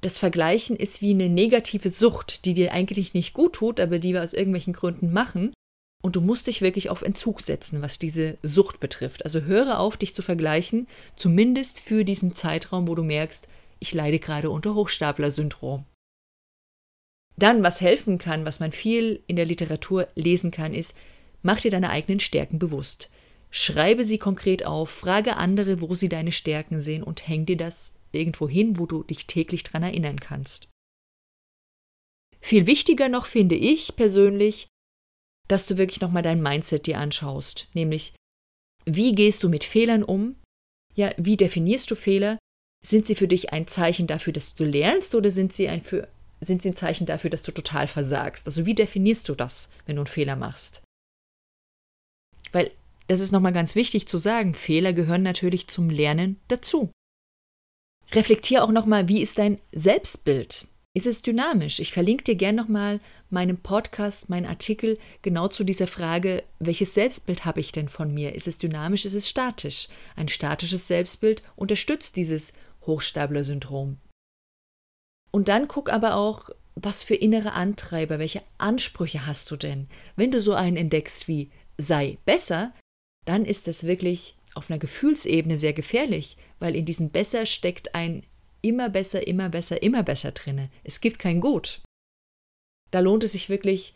das 0.00 0.18
Vergleichen 0.18 0.74
ist 0.74 1.02
wie 1.02 1.10
eine 1.10 1.28
negative 1.28 1.90
Sucht, 1.90 2.44
die 2.46 2.54
dir 2.54 2.72
eigentlich 2.72 3.14
nicht 3.14 3.34
gut 3.34 3.54
tut, 3.54 3.78
aber 3.78 3.98
die 3.98 4.14
wir 4.14 4.24
aus 4.24 4.32
irgendwelchen 4.32 4.72
Gründen 4.72 5.12
machen. 5.12 5.52
Und 6.02 6.16
du 6.16 6.20
musst 6.20 6.46
dich 6.46 6.62
wirklich 6.62 6.88
auf 6.88 7.02
Entzug 7.02 7.40
setzen, 7.40 7.82
was 7.82 7.98
diese 7.98 8.38
Sucht 8.42 8.80
betrifft. 8.80 9.24
Also 9.24 9.42
höre 9.42 9.78
auf, 9.78 9.96
dich 9.96 10.14
zu 10.14 10.22
vergleichen, 10.22 10.86
zumindest 11.14 11.78
für 11.78 12.04
diesen 12.04 12.34
Zeitraum, 12.34 12.88
wo 12.88 12.94
du 12.94 13.02
merkst, 13.02 13.48
ich 13.80 13.92
leide 13.92 14.18
gerade 14.18 14.50
unter 14.50 14.74
Hochstapler-Syndrom. 14.74 15.84
Dann, 17.36 17.62
was 17.62 17.80
helfen 17.80 18.18
kann, 18.18 18.44
was 18.44 18.60
man 18.60 18.72
viel 18.72 19.22
in 19.26 19.36
der 19.36 19.46
Literatur 19.46 20.08
lesen 20.14 20.50
kann, 20.50 20.74
ist, 20.74 20.94
mach 21.42 21.60
dir 21.60 21.70
deine 21.70 21.90
eigenen 21.90 22.20
Stärken 22.20 22.58
bewusst. 22.58 23.08
Schreibe 23.50 24.04
sie 24.04 24.18
konkret 24.18 24.64
auf, 24.64 24.90
frage 24.90 25.36
andere, 25.36 25.80
wo 25.80 25.94
sie 25.94 26.08
deine 26.08 26.32
Stärken 26.32 26.80
sehen 26.80 27.02
und 27.02 27.26
häng 27.26 27.46
dir 27.46 27.56
das 27.56 27.92
irgendwo 28.12 28.48
hin, 28.48 28.78
wo 28.78 28.86
du 28.86 29.02
dich 29.02 29.26
täglich 29.26 29.64
dran 29.64 29.82
erinnern 29.82 30.20
kannst. 30.20 30.68
Viel 32.40 32.66
wichtiger 32.66 33.08
noch 33.08 33.26
finde 33.26 33.54
ich 33.54 33.96
persönlich, 33.96 34.68
dass 35.50 35.66
du 35.66 35.78
wirklich 35.78 36.00
nochmal 36.00 36.22
dein 36.22 36.42
Mindset 36.42 36.86
dir 36.86 36.98
anschaust, 36.98 37.68
nämlich 37.74 38.14
wie 38.84 39.14
gehst 39.14 39.42
du 39.42 39.48
mit 39.48 39.64
Fehlern 39.64 40.02
um? 40.02 40.36
Ja, 40.94 41.12
wie 41.16 41.36
definierst 41.36 41.90
du 41.90 41.94
Fehler? 41.94 42.38
Sind 42.84 43.06
sie 43.06 43.14
für 43.14 43.28
dich 43.28 43.52
ein 43.52 43.68
Zeichen 43.68 44.06
dafür, 44.06 44.32
dass 44.32 44.54
du 44.54 44.64
lernst 44.64 45.14
oder 45.14 45.30
sind 45.30 45.52
sie 45.52 45.68
ein, 45.68 45.82
für, 45.82 46.08
sind 46.40 46.62
sie 46.62 46.70
ein 46.70 46.76
Zeichen 46.76 47.06
dafür, 47.06 47.30
dass 47.30 47.42
du 47.42 47.52
total 47.52 47.88
versagst? 47.88 48.46
Also 48.46 48.64
wie 48.64 48.74
definierst 48.74 49.28
du 49.28 49.34
das, 49.34 49.68
wenn 49.86 49.96
du 49.96 50.02
einen 50.02 50.06
Fehler 50.06 50.36
machst? 50.36 50.82
Weil 52.52 52.70
das 53.08 53.20
ist 53.20 53.32
nochmal 53.32 53.52
ganz 53.52 53.74
wichtig 53.74 54.08
zu 54.08 54.18
sagen, 54.18 54.54
Fehler 54.54 54.92
gehören 54.92 55.22
natürlich 55.22 55.68
zum 55.68 55.90
Lernen 55.90 56.40
dazu. 56.48 56.90
Reflektier 58.12 58.64
auch 58.64 58.70
nochmal, 58.70 59.08
wie 59.08 59.20
ist 59.20 59.38
dein 59.38 59.60
Selbstbild? 59.72 60.66
Ist 60.92 61.06
es 61.06 61.22
dynamisch? 61.22 61.78
Ich 61.78 61.92
verlinke 61.92 62.24
dir 62.24 62.34
gerne 62.34 62.60
nochmal 62.60 63.00
meinen 63.28 63.58
Podcast, 63.58 64.28
meinen 64.28 64.46
Artikel 64.46 64.98
genau 65.22 65.46
zu 65.46 65.62
dieser 65.62 65.86
Frage, 65.86 66.42
welches 66.58 66.94
Selbstbild 66.94 67.44
habe 67.44 67.60
ich 67.60 67.70
denn 67.70 67.88
von 67.88 68.12
mir? 68.12 68.34
Ist 68.34 68.48
es 68.48 68.58
dynamisch, 68.58 69.04
ist 69.04 69.14
es 69.14 69.28
statisch? 69.28 69.86
Ein 70.16 70.26
statisches 70.26 70.88
Selbstbild 70.88 71.44
unterstützt 71.54 72.16
dieses 72.16 72.52
Hochstapler-Syndrom. 72.86 73.98
Und 75.30 75.46
dann 75.46 75.68
guck 75.68 75.92
aber 75.92 76.16
auch, 76.16 76.50
was 76.74 77.04
für 77.04 77.14
innere 77.14 77.52
Antreiber, 77.52 78.18
welche 78.18 78.42
Ansprüche 78.58 79.26
hast 79.26 79.48
du 79.52 79.56
denn? 79.56 79.88
Wenn 80.16 80.32
du 80.32 80.40
so 80.40 80.54
einen 80.54 80.76
entdeckst 80.76 81.28
wie 81.28 81.50
sei 81.78 82.18
besser, 82.24 82.74
dann 83.26 83.44
ist 83.44 83.68
das 83.68 83.84
wirklich 83.84 84.34
auf 84.54 84.68
einer 84.68 84.80
Gefühlsebene 84.80 85.56
sehr 85.56 85.72
gefährlich, 85.72 86.36
weil 86.58 86.74
in 86.74 86.84
diesem 86.84 87.10
besser 87.10 87.46
steckt 87.46 87.94
ein 87.94 88.24
immer 88.62 88.88
besser, 88.88 89.26
immer 89.26 89.48
besser, 89.48 89.82
immer 89.82 90.02
besser 90.02 90.32
drinne. 90.32 90.70
Es 90.84 91.00
gibt 91.00 91.18
kein 91.18 91.40
Gut. 91.40 91.80
Da 92.90 93.00
lohnt 93.00 93.24
es 93.24 93.32
sich 93.32 93.48
wirklich 93.48 93.94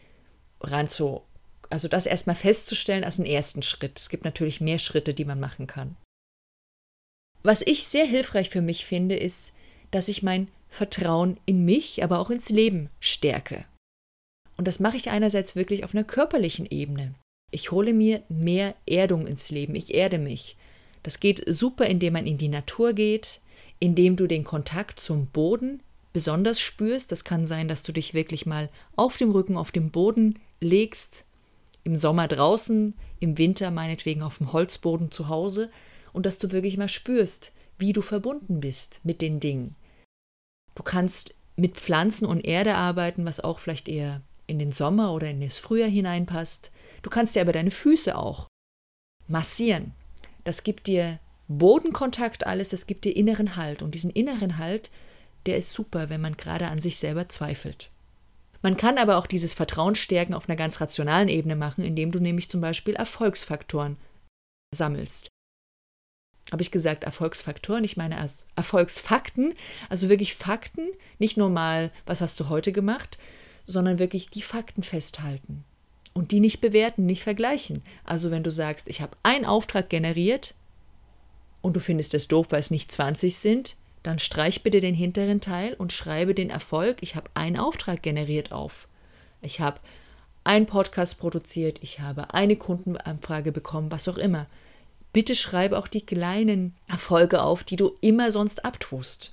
ran 0.60 0.88
zu, 0.88 1.22
also 1.70 1.88
das 1.88 2.06
erstmal 2.06 2.36
festzustellen 2.36 3.04
als 3.04 3.18
einen 3.18 3.26
ersten 3.26 3.62
Schritt. 3.62 3.98
Es 3.98 4.08
gibt 4.08 4.24
natürlich 4.24 4.60
mehr 4.60 4.78
Schritte, 4.78 5.14
die 5.14 5.24
man 5.24 5.40
machen 5.40 5.66
kann. 5.66 5.96
Was 7.42 7.60
ich 7.60 7.86
sehr 7.86 8.06
hilfreich 8.06 8.48
für 8.48 8.62
mich 8.62 8.86
finde, 8.86 9.16
ist, 9.16 9.52
dass 9.90 10.08
ich 10.08 10.22
mein 10.22 10.48
Vertrauen 10.68 11.38
in 11.46 11.64
mich, 11.64 12.02
aber 12.02 12.18
auch 12.18 12.30
ins 12.30 12.48
Leben 12.48 12.88
stärke. 13.00 13.64
Und 14.56 14.66
das 14.66 14.80
mache 14.80 14.96
ich 14.96 15.10
einerseits 15.10 15.54
wirklich 15.54 15.84
auf 15.84 15.94
einer 15.94 16.04
körperlichen 16.04 16.66
Ebene. 16.66 17.14
Ich 17.50 17.70
hole 17.70 17.92
mir 17.92 18.22
mehr 18.28 18.74
Erdung 18.86 19.26
ins 19.26 19.50
Leben, 19.50 19.74
ich 19.74 19.94
erde 19.94 20.18
mich. 20.18 20.56
Das 21.02 21.20
geht 21.20 21.44
super, 21.46 21.86
indem 21.86 22.14
man 22.14 22.26
in 22.26 22.38
die 22.38 22.48
Natur 22.48 22.94
geht, 22.94 23.40
indem 23.84 24.16
du 24.16 24.26
den 24.26 24.44
Kontakt 24.44 24.98
zum 24.98 25.26
Boden 25.26 25.82
besonders 26.14 26.58
spürst. 26.58 27.12
Das 27.12 27.22
kann 27.22 27.46
sein, 27.46 27.68
dass 27.68 27.82
du 27.82 27.92
dich 27.92 28.14
wirklich 28.14 28.46
mal 28.46 28.70
auf 28.96 29.18
dem 29.18 29.30
Rücken 29.30 29.58
auf 29.58 29.72
dem 29.72 29.90
Boden 29.90 30.38
legst, 30.58 31.26
im 31.82 31.94
Sommer 31.94 32.26
draußen, 32.26 32.94
im 33.20 33.36
Winter 33.36 33.70
meinetwegen 33.70 34.22
auf 34.22 34.38
dem 34.38 34.54
Holzboden 34.54 35.10
zu 35.10 35.28
Hause 35.28 35.70
und 36.14 36.24
dass 36.24 36.38
du 36.38 36.50
wirklich 36.50 36.78
mal 36.78 36.88
spürst, 36.88 37.52
wie 37.76 37.92
du 37.92 38.00
verbunden 38.00 38.60
bist 38.60 39.00
mit 39.04 39.20
den 39.20 39.38
Dingen. 39.38 39.76
Du 40.74 40.82
kannst 40.82 41.34
mit 41.54 41.76
Pflanzen 41.76 42.24
und 42.24 42.42
Erde 42.42 42.76
arbeiten, 42.76 43.26
was 43.26 43.40
auch 43.40 43.58
vielleicht 43.58 43.86
eher 43.86 44.22
in 44.46 44.58
den 44.58 44.72
Sommer 44.72 45.12
oder 45.12 45.28
in 45.28 45.42
das 45.42 45.58
Frühjahr 45.58 45.90
hineinpasst. 45.90 46.70
Du 47.02 47.10
kannst 47.10 47.36
dir 47.36 47.42
aber 47.42 47.52
deine 47.52 47.70
Füße 47.70 48.16
auch 48.16 48.48
massieren. 49.28 49.92
Das 50.42 50.62
gibt 50.62 50.86
dir 50.86 51.18
Bodenkontakt 51.48 52.46
alles, 52.46 52.70
das 52.70 52.86
gibt 52.86 53.04
dir 53.04 53.16
inneren 53.16 53.56
Halt. 53.56 53.82
Und 53.82 53.94
diesen 53.94 54.10
inneren 54.10 54.58
Halt, 54.58 54.90
der 55.46 55.56
ist 55.56 55.72
super, 55.72 56.08
wenn 56.08 56.20
man 56.20 56.36
gerade 56.36 56.68
an 56.68 56.80
sich 56.80 56.96
selber 56.96 57.28
zweifelt. 57.28 57.90
Man 58.62 58.78
kann 58.78 58.96
aber 58.96 59.18
auch 59.18 59.26
dieses 59.26 59.52
Vertrauen 59.52 59.94
stärken 59.94 60.32
auf 60.32 60.48
einer 60.48 60.56
ganz 60.56 60.80
rationalen 60.80 61.28
Ebene 61.28 61.54
machen, 61.54 61.84
indem 61.84 62.12
du 62.12 62.18
nämlich 62.18 62.48
zum 62.48 62.62
Beispiel 62.62 62.94
Erfolgsfaktoren 62.94 63.98
sammelst. 64.74 65.28
Habe 66.50 66.62
ich 66.62 66.70
gesagt 66.70 67.04
Erfolgsfaktoren? 67.04 67.84
Ich 67.84 67.96
meine 67.96 68.16
Erfolgsfakten, 68.56 69.54
also 69.88 70.08
wirklich 70.08 70.34
Fakten, 70.34 70.88
nicht 71.18 71.36
nur 71.36 71.50
mal, 71.50 71.90
was 72.06 72.20
hast 72.20 72.40
du 72.40 72.48
heute 72.48 72.72
gemacht, 72.72 73.18
sondern 73.66 73.98
wirklich 73.98 74.30
die 74.30 74.42
Fakten 74.42 74.82
festhalten 74.82 75.64
und 76.14 76.32
die 76.32 76.40
nicht 76.40 76.60
bewerten, 76.60 77.06
nicht 77.06 77.22
vergleichen. 77.22 77.82
Also 78.04 78.30
wenn 78.30 78.42
du 78.42 78.50
sagst, 78.50 78.88
ich 78.88 79.00
habe 79.00 79.16
einen 79.22 79.44
Auftrag 79.44 79.90
generiert 79.90 80.54
und 81.64 81.74
du 81.74 81.80
findest 81.80 82.12
es 82.12 82.28
doof, 82.28 82.48
weil 82.50 82.60
es 82.60 82.70
nicht 82.70 82.92
20 82.92 83.38
sind, 83.38 83.76
dann 84.02 84.18
streich 84.18 84.62
bitte 84.62 84.82
den 84.82 84.94
hinteren 84.94 85.40
Teil 85.40 85.72
und 85.72 85.94
schreibe 85.94 86.34
den 86.34 86.50
Erfolg, 86.50 86.98
ich 87.00 87.16
habe 87.16 87.30
einen 87.32 87.56
Auftrag 87.56 88.02
generiert 88.02 88.52
auf. 88.52 88.86
Ich 89.40 89.60
habe 89.60 89.80
einen 90.44 90.66
Podcast 90.66 91.18
produziert, 91.18 91.78
ich 91.80 92.00
habe 92.00 92.34
eine 92.34 92.56
Kundenanfrage 92.56 93.50
bekommen, 93.50 93.90
was 93.90 94.08
auch 94.08 94.18
immer. 94.18 94.46
Bitte 95.14 95.34
schreibe 95.34 95.78
auch 95.78 95.88
die 95.88 96.04
kleinen 96.04 96.74
Erfolge 96.86 97.42
auf, 97.42 97.64
die 97.64 97.76
du 97.76 97.92
immer 98.02 98.30
sonst 98.30 98.66
abtust. 98.66 99.32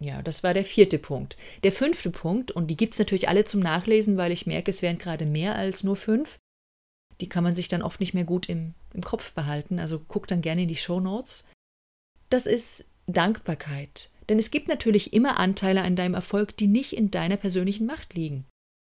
Ja, 0.00 0.22
das 0.22 0.42
war 0.42 0.54
der 0.54 0.64
vierte 0.64 0.98
Punkt. 0.98 1.36
Der 1.62 1.70
fünfte 1.70 2.10
Punkt, 2.10 2.50
und 2.50 2.66
die 2.66 2.76
gibt 2.76 2.94
es 2.94 2.98
natürlich 2.98 3.28
alle 3.28 3.44
zum 3.44 3.60
Nachlesen, 3.60 4.16
weil 4.16 4.32
ich 4.32 4.46
merke, 4.46 4.72
es 4.72 4.82
wären 4.82 4.98
gerade 4.98 5.24
mehr 5.24 5.54
als 5.54 5.84
nur 5.84 5.94
fünf. 5.94 6.36
Die 7.20 7.28
kann 7.28 7.44
man 7.44 7.54
sich 7.54 7.68
dann 7.68 7.82
oft 7.82 8.00
nicht 8.00 8.14
mehr 8.14 8.24
gut 8.24 8.48
im, 8.48 8.74
im 8.92 9.02
Kopf 9.02 9.32
behalten, 9.32 9.78
also 9.78 10.00
guck 10.06 10.26
dann 10.26 10.42
gerne 10.42 10.62
in 10.62 10.68
die 10.68 10.76
Show 10.76 11.00
Notes. 11.00 11.44
Das 12.30 12.46
ist 12.46 12.84
Dankbarkeit. 13.06 14.10
Denn 14.28 14.38
es 14.38 14.50
gibt 14.50 14.68
natürlich 14.68 15.12
immer 15.12 15.38
Anteile 15.38 15.82
an 15.82 15.96
deinem 15.96 16.14
Erfolg, 16.14 16.56
die 16.56 16.66
nicht 16.66 16.94
in 16.94 17.10
deiner 17.10 17.36
persönlichen 17.36 17.86
Macht 17.86 18.14
liegen. 18.14 18.46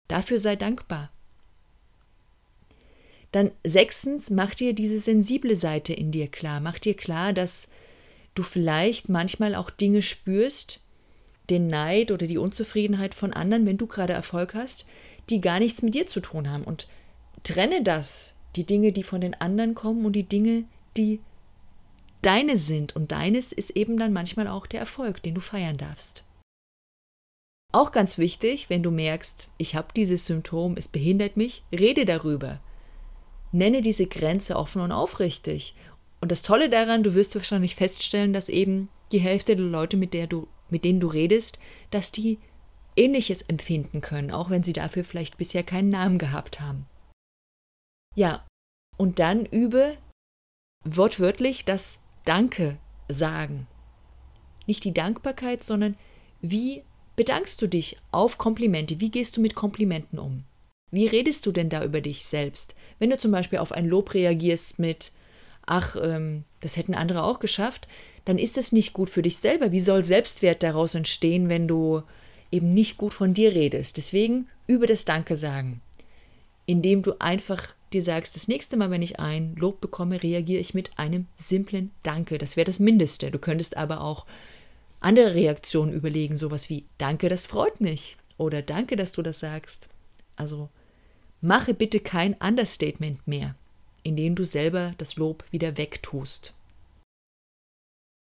Dafür 0.08 0.38
sei 0.38 0.56
dankbar. 0.56 1.10
Dann 3.32 3.50
sechstens, 3.66 4.28
mach 4.28 4.54
dir 4.54 4.74
diese 4.74 5.00
sensible 5.00 5.56
Seite 5.56 5.94
in 5.94 6.12
dir 6.12 6.28
klar. 6.28 6.60
Mach 6.60 6.78
dir 6.78 6.94
klar, 6.94 7.32
dass 7.32 7.66
du 8.34 8.42
vielleicht 8.42 9.08
manchmal 9.08 9.54
auch 9.54 9.70
Dinge 9.70 10.02
spürst, 10.02 10.80
den 11.48 11.66
Neid 11.66 12.10
oder 12.10 12.26
die 12.26 12.38
Unzufriedenheit 12.38 13.14
von 13.14 13.32
anderen, 13.32 13.66
wenn 13.66 13.78
du 13.78 13.86
gerade 13.86 14.12
Erfolg 14.12 14.54
hast, 14.54 14.86
die 15.30 15.40
gar 15.40 15.60
nichts 15.60 15.82
mit 15.82 15.94
dir 15.94 16.06
zu 16.06 16.20
tun 16.20 16.50
haben. 16.50 16.64
Und 16.64 16.88
trenne 17.42 17.82
das, 17.82 18.34
die 18.56 18.64
Dinge, 18.64 18.92
die 18.92 19.02
von 19.02 19.20
den 19.20 19.34
anderen 19.34 19.74
kommen 19.74 20.04
und 20.04 20.12
die 20.12 20.28
Dinge, 20.28 20.64
die 20.96 21.20
deine 22.22 22.58
sind. 22.58 22.94
Und 22.94 23.12
deines 23.12 23.52
ist 23.52 23.70
eben 23.70 23.96
dann 23.96 24.12
manchmal 24.12 24.48
auch 24.48 24.66
der 24.66 24.80
Erfolg, 24.80 25.22
den 25.22 25.34
du 25.34 25.40
feiern 25.40 25.76
darfst. 25.76 26.24
Auch 27.72 27.90
ganz 27.90 28.18
wichtig, 28.18 28.68
wenn 28.68 28.82
du 28.82 28.90
merkst, 28.90 29.48
ich 29.56 29.74
habe 29.74 29.88
dieses 29.96 30.26
Symptom, 30.26 30.76
es 30.76 30.88
behindert 30.88 31.36
mich, 31.36 31.64
rede 31.72 32.04
darüber. 32.04 32.60
Nenne 33.50 33.80
diese 33.80 34.06
Grenze 34.06 34.56
offen 34.56 34.82
und 34.82 34.92
aufrichtig. 34.92 35.74
Und 36.20 36.30
das 36.30 36.42
Tolle 36.42 36.68
daran, 36.68 37.02
du 37.02 37.14
wirst 37.14 37.34
wahrscheinlich 37.34 37.74
feststellen, 37.74 38.32
dass 38.32 38.48
eben 38.48 38.88
die 39.10 39.20
Hälfte 39.20 39.56
der 39.56 39.64
Leute, 39.64 39.96
mit, 39.96 40.14
der 40.14 40.26
du, 40.26 40.48
mit 40.68 40.84
denen 40.84 41.00
du 41.00 41.08
redest, 41.08 41.58
dass 41.90 42.12
die 42.12 42.38
Ähnliches 42.94 43.42
empfinden 43.42 44.02
können, 44.02 44.30
auch 44.30 44.50
wenn 44.50 44.62
sie 44.62 44.74
dafür 44.74 45.02
vielleicht 45.02 45.38
bisher 45.38 45.62
keinen 45.62 45.90
Namen 45.90 46.18
gehabt 46.18 46.60
haben. 46.60 46.86
Ja, 48.14 48.44
und 48.96 49.18
dann 49.18 49.46
übe 49.46 49.96
wortwörtlich 50.84 51.64
das 51.64 51.98
Danke 52.24 52.78
sagen. 53.08 53.66
Nicht 54.66 54.84
die 54.84 54.94
Dankbarkeit, 54.94 55.62
sondern 55.62 55.96
wie 56.40 56.82
bedankst 57.16 57.60
du 57.62 57.66
dich 57.66 57.98
auf 58.10 58.38
Komplimente? 58.38 59.00
Wie 59.00 59.10
gehst 59.10 59.36
du 59.36 59.40
mit 59.40 59.54
Komplimenten 59.54 60.18
um? 60.18 60.44
Wie 60.90 61.06
redest 61.06 61.46
du 61.46 61.52
denn 61.52 61.68
da 61.68 61.84
über 61.84 62.00
dich 62.00 62.24
selbst? 62.24 62.74
Wenn 62.98 63.10
du 63.10 63.18
zum 63.18 63.32
Beispiel 63.32 63.58
auf 63.58 63.72
ein 63.72 63.86
Lob 63.86 64.12
reagierst 64.14 64.78
mit, 64.78 65.12
ach, 65.66 65.96
ähm, 66.00 66.44
das 66.60 66.76
hätten 66.76 66.94
andere 66.94 67.24
auch 67.24 67.38
geschafft, 67.38 67.88
dann 68.24 68.38
ist 68.38 68.56
das 68.56 68.72
nicht 68.72 68.92
gut 68.92 69.08
für 69.08 69.22
dich 69.22 69.38
selber. 69.38 69.72
Wie 69.72 69.80
soll 69.80 70.04
Selbstwert 70.04 70.62
daraus 70.62 70.94
entstehen, 70.94 71.48
wenn 71.48 71.66
du 71.66 72.02
eben 72.50 72.74
nicht 72.74 72.98
gut 72.98 73.14
von 73.14 73.34
dir 73.34 73.54
redest? 73.54 73.96
Deswegen 73.96 74.48
über 74.66 74.86
das 74.86 75.04
Danke 75.04 75.36
sagen, 75.36 75.80
indem 76.66 77.02
du 77.02 77.14
einfach 77.18 77.74
dir 77.94 78.02
sagst, 78.02 78.34
das 78.34 78.48
nächste 78.48 78.76
Mal, 78.76 78.90
wenn 78.90 79.02
ich 79.02 79.20
ein 79.20 79.54
Lob 79.56 79.80
bekomme, 79.80 80.22
reagiere 80.22 80.60
ich 80.60 80.74
mit 80.74 80.98
einem 80.98 81.26
simplen 81.36 81.90
Danke. 82.02 82.38
Das 82.38 82.56
wäre 82.56 82.64
das 82.64 82.80
Mindeste. 82.80 83.30
Du 83.30 83.38
könntest 83.38 83.76
aber 83.76 84.00
auch 84.00 84.26
andere 85.00 85.34
Reaktionen 85.34 85.92
überlegen, 85.92 86.36
sowas 86.36 86.68
wie 86.68 86.86
Danke, 86.98 87.28
das 87.28 87.46
freut 87.46 87.80
mich 87.80 88.16
oder 88.36 88.62
Danke, 88.62 88.96
dass 88.96 89.12
du 89.12 89.22
das 89.22 89.40
sagst. 89.40 89.88
Also 90.36 90.68
mache 91.40 91.74
bitte 91.74 92.00
kein 92.00 92.34
Understatement 92.34 93.26
mehr, 93.26 93.54
indem 94.02 94.34
du 94.34 94.44
selber 94.44 94.94
das 94.98 95.16
Lob 95.16 95.44
wieder 95.50 95.76
wegtust. 95.76 96.54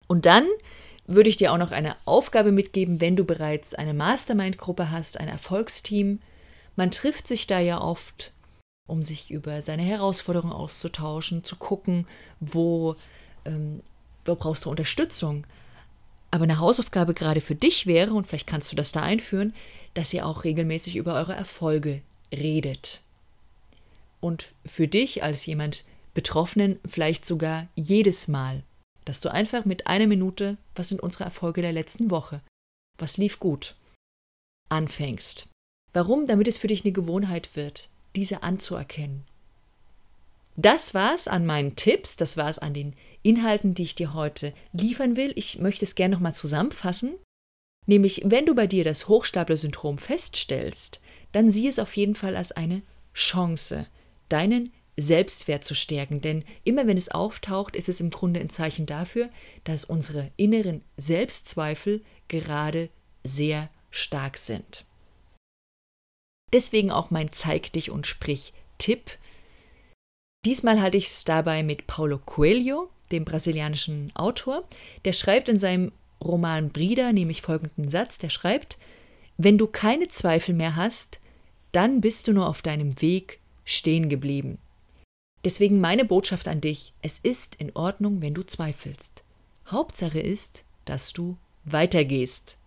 Und 0.06 0.26
dann 0.26 0.46
würde 1.06 1.30
ich 1.30 1.36
dir 1.36 1.52
auch 1.52 1.58
noch 1.58 1.70
eine 1.70 1.96
Aufgabe 2.04 2.52
mitgeben, 2.52 3.00
wenn 3.00 3.16
du 3.16 3.24
bereits 3.24 3.74
eine 3.74 3.94
Mastermind-Gruppe 3.94 4.90
hast, 4.90 5.18
ein 5.18 5.28
Erfolgsteam. 5.28 6.20
Man 6.76 6.90
trifft 6.90 7.28
sich 7.28 7.46
da 7.46 7.60
ja 7.60 7.80
oft 7.80 8.32
um 8.86 9.02
sich 9.02 9.30
über 9.30 9.62
seine 9.62 9.82
Herausforderungen 9.82 10.52
auszutauschen, 10.52 11.44
zu 11.44 11.56
gucken, 11.56 12.06
wo, 12.40 12.96
ähm, 13.44 13.80
wo 14.24 14.34
brauchst 14.34 14.64
du 14.64 14.70
Unterstützung. 14.70 15.46
Aber 16.30 16.44
eine 16.44 16.58
Hausaufgabe 16.58 17.14
gerade 17.14 17.40
für 17.40 17.54
dich 17.54 17.86
wäre, 17.86 18.12
und 18.12 18.26
vielleicht 18.26 18.46
kannst 18.46 18.72
du 18.72 18.76
das 18.76 18.92
da 18.92 19.02
einführen, 19.02 19.54
dass 19.94 20.12
ihr 20.12 20.26
auch 20.26 20.44
regelmäßig 20.44 20.96
über 20.96 21.14
eure 21.14 21.34
Erfolge 21.34 22.02
redet. 22.32 23.00
Und 24.20 24.54
für 24.64 24.88
dich 24.88 25.22
als 25.22 25.46
jemand 25.46 25.84
Betroffenen 26.12 26.78
vielleicht 26.86 27.24
sogar 27.24 27.68
jedes 27.74 28.28
Mal, 28.28 28.62
dass 29.04 29.20
du 29.20 29.30
einfach 29.30 29.64
mit 29.64 29.86
einer 29.86 30.06
Minute, 30.06 30.56
was 30.74 30.88
sind 30.88 31.02
unsere 31.02 31.24
Erfolge 31.24 31.62
der 31.62 31.72
letzten 31.72 32.10
Woche, 32.10 32.40
was 32.98 33.16
lief 33.16 33.38
gut, 33.38 33.74
anfängst. 34.68 35.48
Warum? 35.92 36.26
Damit 36.26 36.48
es 36.48 36.58
für 36.58 36.68
dich 36.68 36.84
eine 36.84 36.92
Gewohnheit 36.92 37.54
wird, 37.54 37.88
diese 38.16 38.42
anzuerkennen. 38.42 39.24
Das 40.56 40.94
war's 40.94 41.26
an 41.26 41.46
meinen 41.46 41.74
Tipps, 41.74 42.16
das 42.16 42.36
war's 42.36 42.58
an 42.58 42.74
den 42.74 42.94
Inhalten, 43.22 43.74
die 43.74 43.82
ich 43.82 43.94
dir 43.94 44.14
heute 44.14 44.54
liefern 44.72 45.16
will. 45.16 45.32
Ich 45.34 45.58
möchte 45.58 45.84
es 45.84 45.94
gerne 45.94 46.14
nochmal 46.14 46.34
zusammenfassen. 46.34 47.14
Nämlich, 47.86 48.22
wenn 48.24 48.46
du 48.46 48.54
bei 48.54 48.66
dir 48.66 48.84
das 48.84 49.08
Hochstapler-Syndrom 49.08 49.98
feststellst, 49.98 51.00
dann 51.32 51.50
sieh 51.50 51.68
es 51.68 51.78
auf 51.78 51.96
jeden 51.96 52.14
Fall 52.14 52.36
als 52.36 52.52
eine 52.52 52.82
Chance, 53.14 53.86
deinen 54.28 54.72
Selbstwert 54.96 55.64
zu 55.64 55.74
stärken. 55.74 56.20
Denn 56.20 56.44
immer 56.62 56.86
wenn 56.86 56.96
es 56.96 57.10
auftaucht, 57.10 57.74
ist 57.74 57.88
es 57.88 58.00
im 58.00 58.10
Grunde 58.10 58.40
ein 58.40 58.48
Zeichen 58.50 58.86
dafür, 58.86 59.28
dass 59.64 59.84
unsere 59.84 60.30
inneren 60.36 60.82
Selbstzweifel 60.96 62.02
gerade 62.28 62.90
sehr 63.24 63.68
stark 63.90 64.38
sind. 64.38 64.84
Deswegen 66.54 66.92
auch 66.92 67.10
mein 67.10 67.32
Zeig 67.32 67.72
dich 67.72 67.90
und 67.90 68.06
sprich 68.06 68.52
Tipp. 68.78 69.18
Diesmal 70.44 70.80
halte 70.80 70.96
ich 70.96 71.08
es 71.08 71.24
dabei 71.24 71.64
mit 71.64 71.88
Paulo 71.88 72.18
Coelho, 72.18 72.90
dem 73.10 73.24
brasilianischen 73.24 74.12
Autor. 74.14 74.62
Der 75.04 75.12
schreibt 75.12 75.48
in 75.48 75.58
seinem 75.58 75.90
Roman 76.22 76.70
Brida 76.70 77.12
nämlich 77.12 77.42
folgenden 77.42 77.90
Satz: 77.90 78.18
Der 78.18 78.30
schreibt, 78.30 78.78
wenn 79.36 79.58
du 79.58 79.66
keine 79.66 80.06
Zweifel 80.06 80.54
mehr 80.54 80.76
hast, 80.76 81.18
dann 81.72 82.00
bist 82.00 82.28
du 82.28 82.32
nur 82.32 82.48
auf 82.48 82.62
deinem 82.62 83.02
Weg 83.02 83.40
stehen 83.64 84.08
geblieben. 84.08 84.58
Deswegen 85.44 85.80
meine 85.80 86.04
Botschaft 86.04 86.46
an 86.46 86.60
dich, 86.60 86.92
es 87.02 87.18
ist 87.18 87.56
in 87.56 87.74
Ordnung, 87.74 88.22
wenn 88.22 88.32
du 88.32 88.44
zweifelst. 88.44 89.24
Hauptsache 89.66 90.20
ist, 90.20 90.64
dass 90.84 91.12
du 91.12 91.36
weitergehst. 91.64 92.58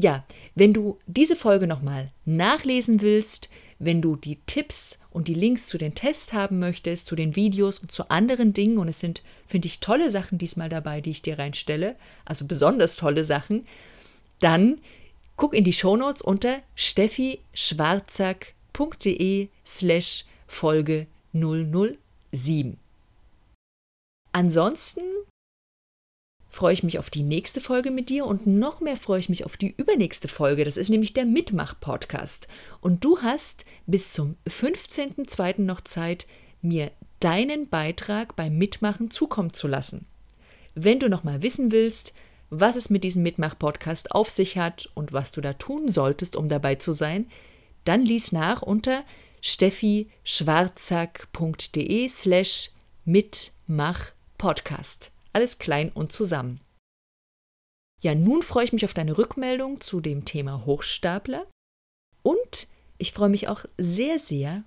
Ja, 0.00 0.24
wenn 0.54 0.72
du 0.72 0.96
diese 1.06 1.34
Folge 1.34 1.66
nochmal 1.66 2.12
nachlesen 2.24 3.02
willst, 3.02 3.48
wenn 3.80 4.00
du 4.00 4.14
die 4.16 4.38
Tipps 4.46 4.98
und 5.10 5.28
die 5.28 5.34
Links 5.34 5.66
zu 5.66 5.76
den 5.76 5.94
Tests 5.94 6.32
haben 6.32 6.60
möchtest, 6.60 7.06
zu 7.06 7.16
den 7.16 7.36
Videos 7.36 7.80
und 7.80 7.92
zu 7.92 8.08
anderen 8.08 8.54
Dingen, 8.54 8.78
und 8.78 8.88
es 8.88 9.00
sind, 9.00 9.22
finde 9.44 9.66
ich, 9.66 9.80
tolle 9.80 10.10
Sachen 10.10 10.38
diesmal 10.38 10.68
dabei, 10.68 11.00
die 11.00 11.10
ich 11.10 11.22
dir 11.22 11.36
reinstelle, 11.38 11.96
also 12.24 12.44
besonders 12.44 12.94
tolle 12.94 13.24
Sachen, 13.24 13.66
dann 14.38 14.78
guck 15.36 15.52
in 15.54 15.64
die 15.64 15.72
Shownotes 15.72 16.22
unter 16.22 16.60
steffischwarzack.de 16.76 19.48
slash 19.66 20.24
Folge 20.46 21.08
007. 21.32 22.76
Ansonsten 24.32 25.02
freue 26.48 26.72
ich 26.72 26.82
mich 26.82 26.98
auf 26.98 27.10
die 27.10 27.22
nächste 27.22 27.60
Folge 27.60 27.90
mit 27.90 28.08
dir 28.08 28.26
und 28.26 28.46
noch 28.46 28.80
mehr 28.80 28.96
freue 28.96 29.20
ich 29.20 29.28
mich 29.28 29.44
auf 29.44 29.56
die 29.56 29.74
übernächste 29.76 30.28
Folge. 30.28 30.64
Das 30.64 30.76
ist 30.76 30.88
nämlich 30.88 31.14
der 31.14 31.26
Mitmach-Podcast. 31.26 32.48
Und 32.80 33.04
du 33.04 33.20
hast 33.20 33.64
bis 33.86 34.12
zum 34.12 34.36
15.02. 34.48 35.60
noch 35.60 35.82
Zeit, 35.82 36.26
mir 36.62 36.90
deinen 37.20 37.68
Beitrag 37.68 38.36
beim 38.36 38.56
Mitmachen 38.56 39.10
zukommen 39.10 39.52
zu 39.52 39.68
lassen. 39.68 40.06
Wenn 40.74 41.00
du 41.00 41.08
noch 41.08 41.24
mal 41.24 41.42
wissen 41.42 41.72
willst, 41.72 42.12
was 42.50 42.76
es 42.76 42.88
mit 42.88 43.04
diesem 43.04 43.22
Mitmach-Podcast 43.24 44.12
auf 44.12 44.30
sich 44.30 44.56
hat 44.56 44.88
und 44.94 45.12
was 45.12 45.32
du 45.32 45.40
da 45.40 45.52
tun 45.52 45.88
solltest, 45.88 46.36
um 46.36 46.48
dabei 46.48 46.76
zu 46.76 46.92
sein, 46.92 47.26
dann 47.84 48.04
lies 48.04 48.30
nach 48.32 48.62
unter 48.62 49.04
steffischwarzack.de 49.42 52.08
slash 52.08 52.70
mitmach-podcast. 53.04 55.10
Alles 55.32 55.58
klein 55.58 55.90
und 55.92 56.12
zusammen. 56.12 56.60
Ja, 58.00 58.14
nun 58.14 58.42
freue 58.42 58.64
ich 58.64 58.72
mich 58.72 58.84
auf 58.84 58.94
deine 58.94 59.18
Rückmeldung 59.18 59.80
zu 59.80 60.00
dem 60.00 60.24
Thema 60.24 60.64
Hochstapler 60.64 61.46
und 62.22 62.68
ich 62.98 63.12
freue 63.12 63.28
mich 63.28 63.48
auch 63.48 63.64
sehr, 63.76 64.20
sehr, 64.20 64.64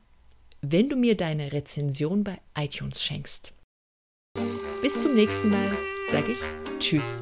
wenn 0.62 0.90
du 0.90 0.96
mir 0.96 1.16
deine 1.16 1.54
Rezension 1.54 2.24
bei 2.24 2.40
iTunes 2.58 3.04
schenkst. 3.04 3.54
Bis 4.82 5.02
zum 5.02 5.16
nächsten 5.16 5.50
Mal, 5.50 5.78
sage 6.10 6.34
ich 6.34 6.40
Tschüss. 6.80 7.22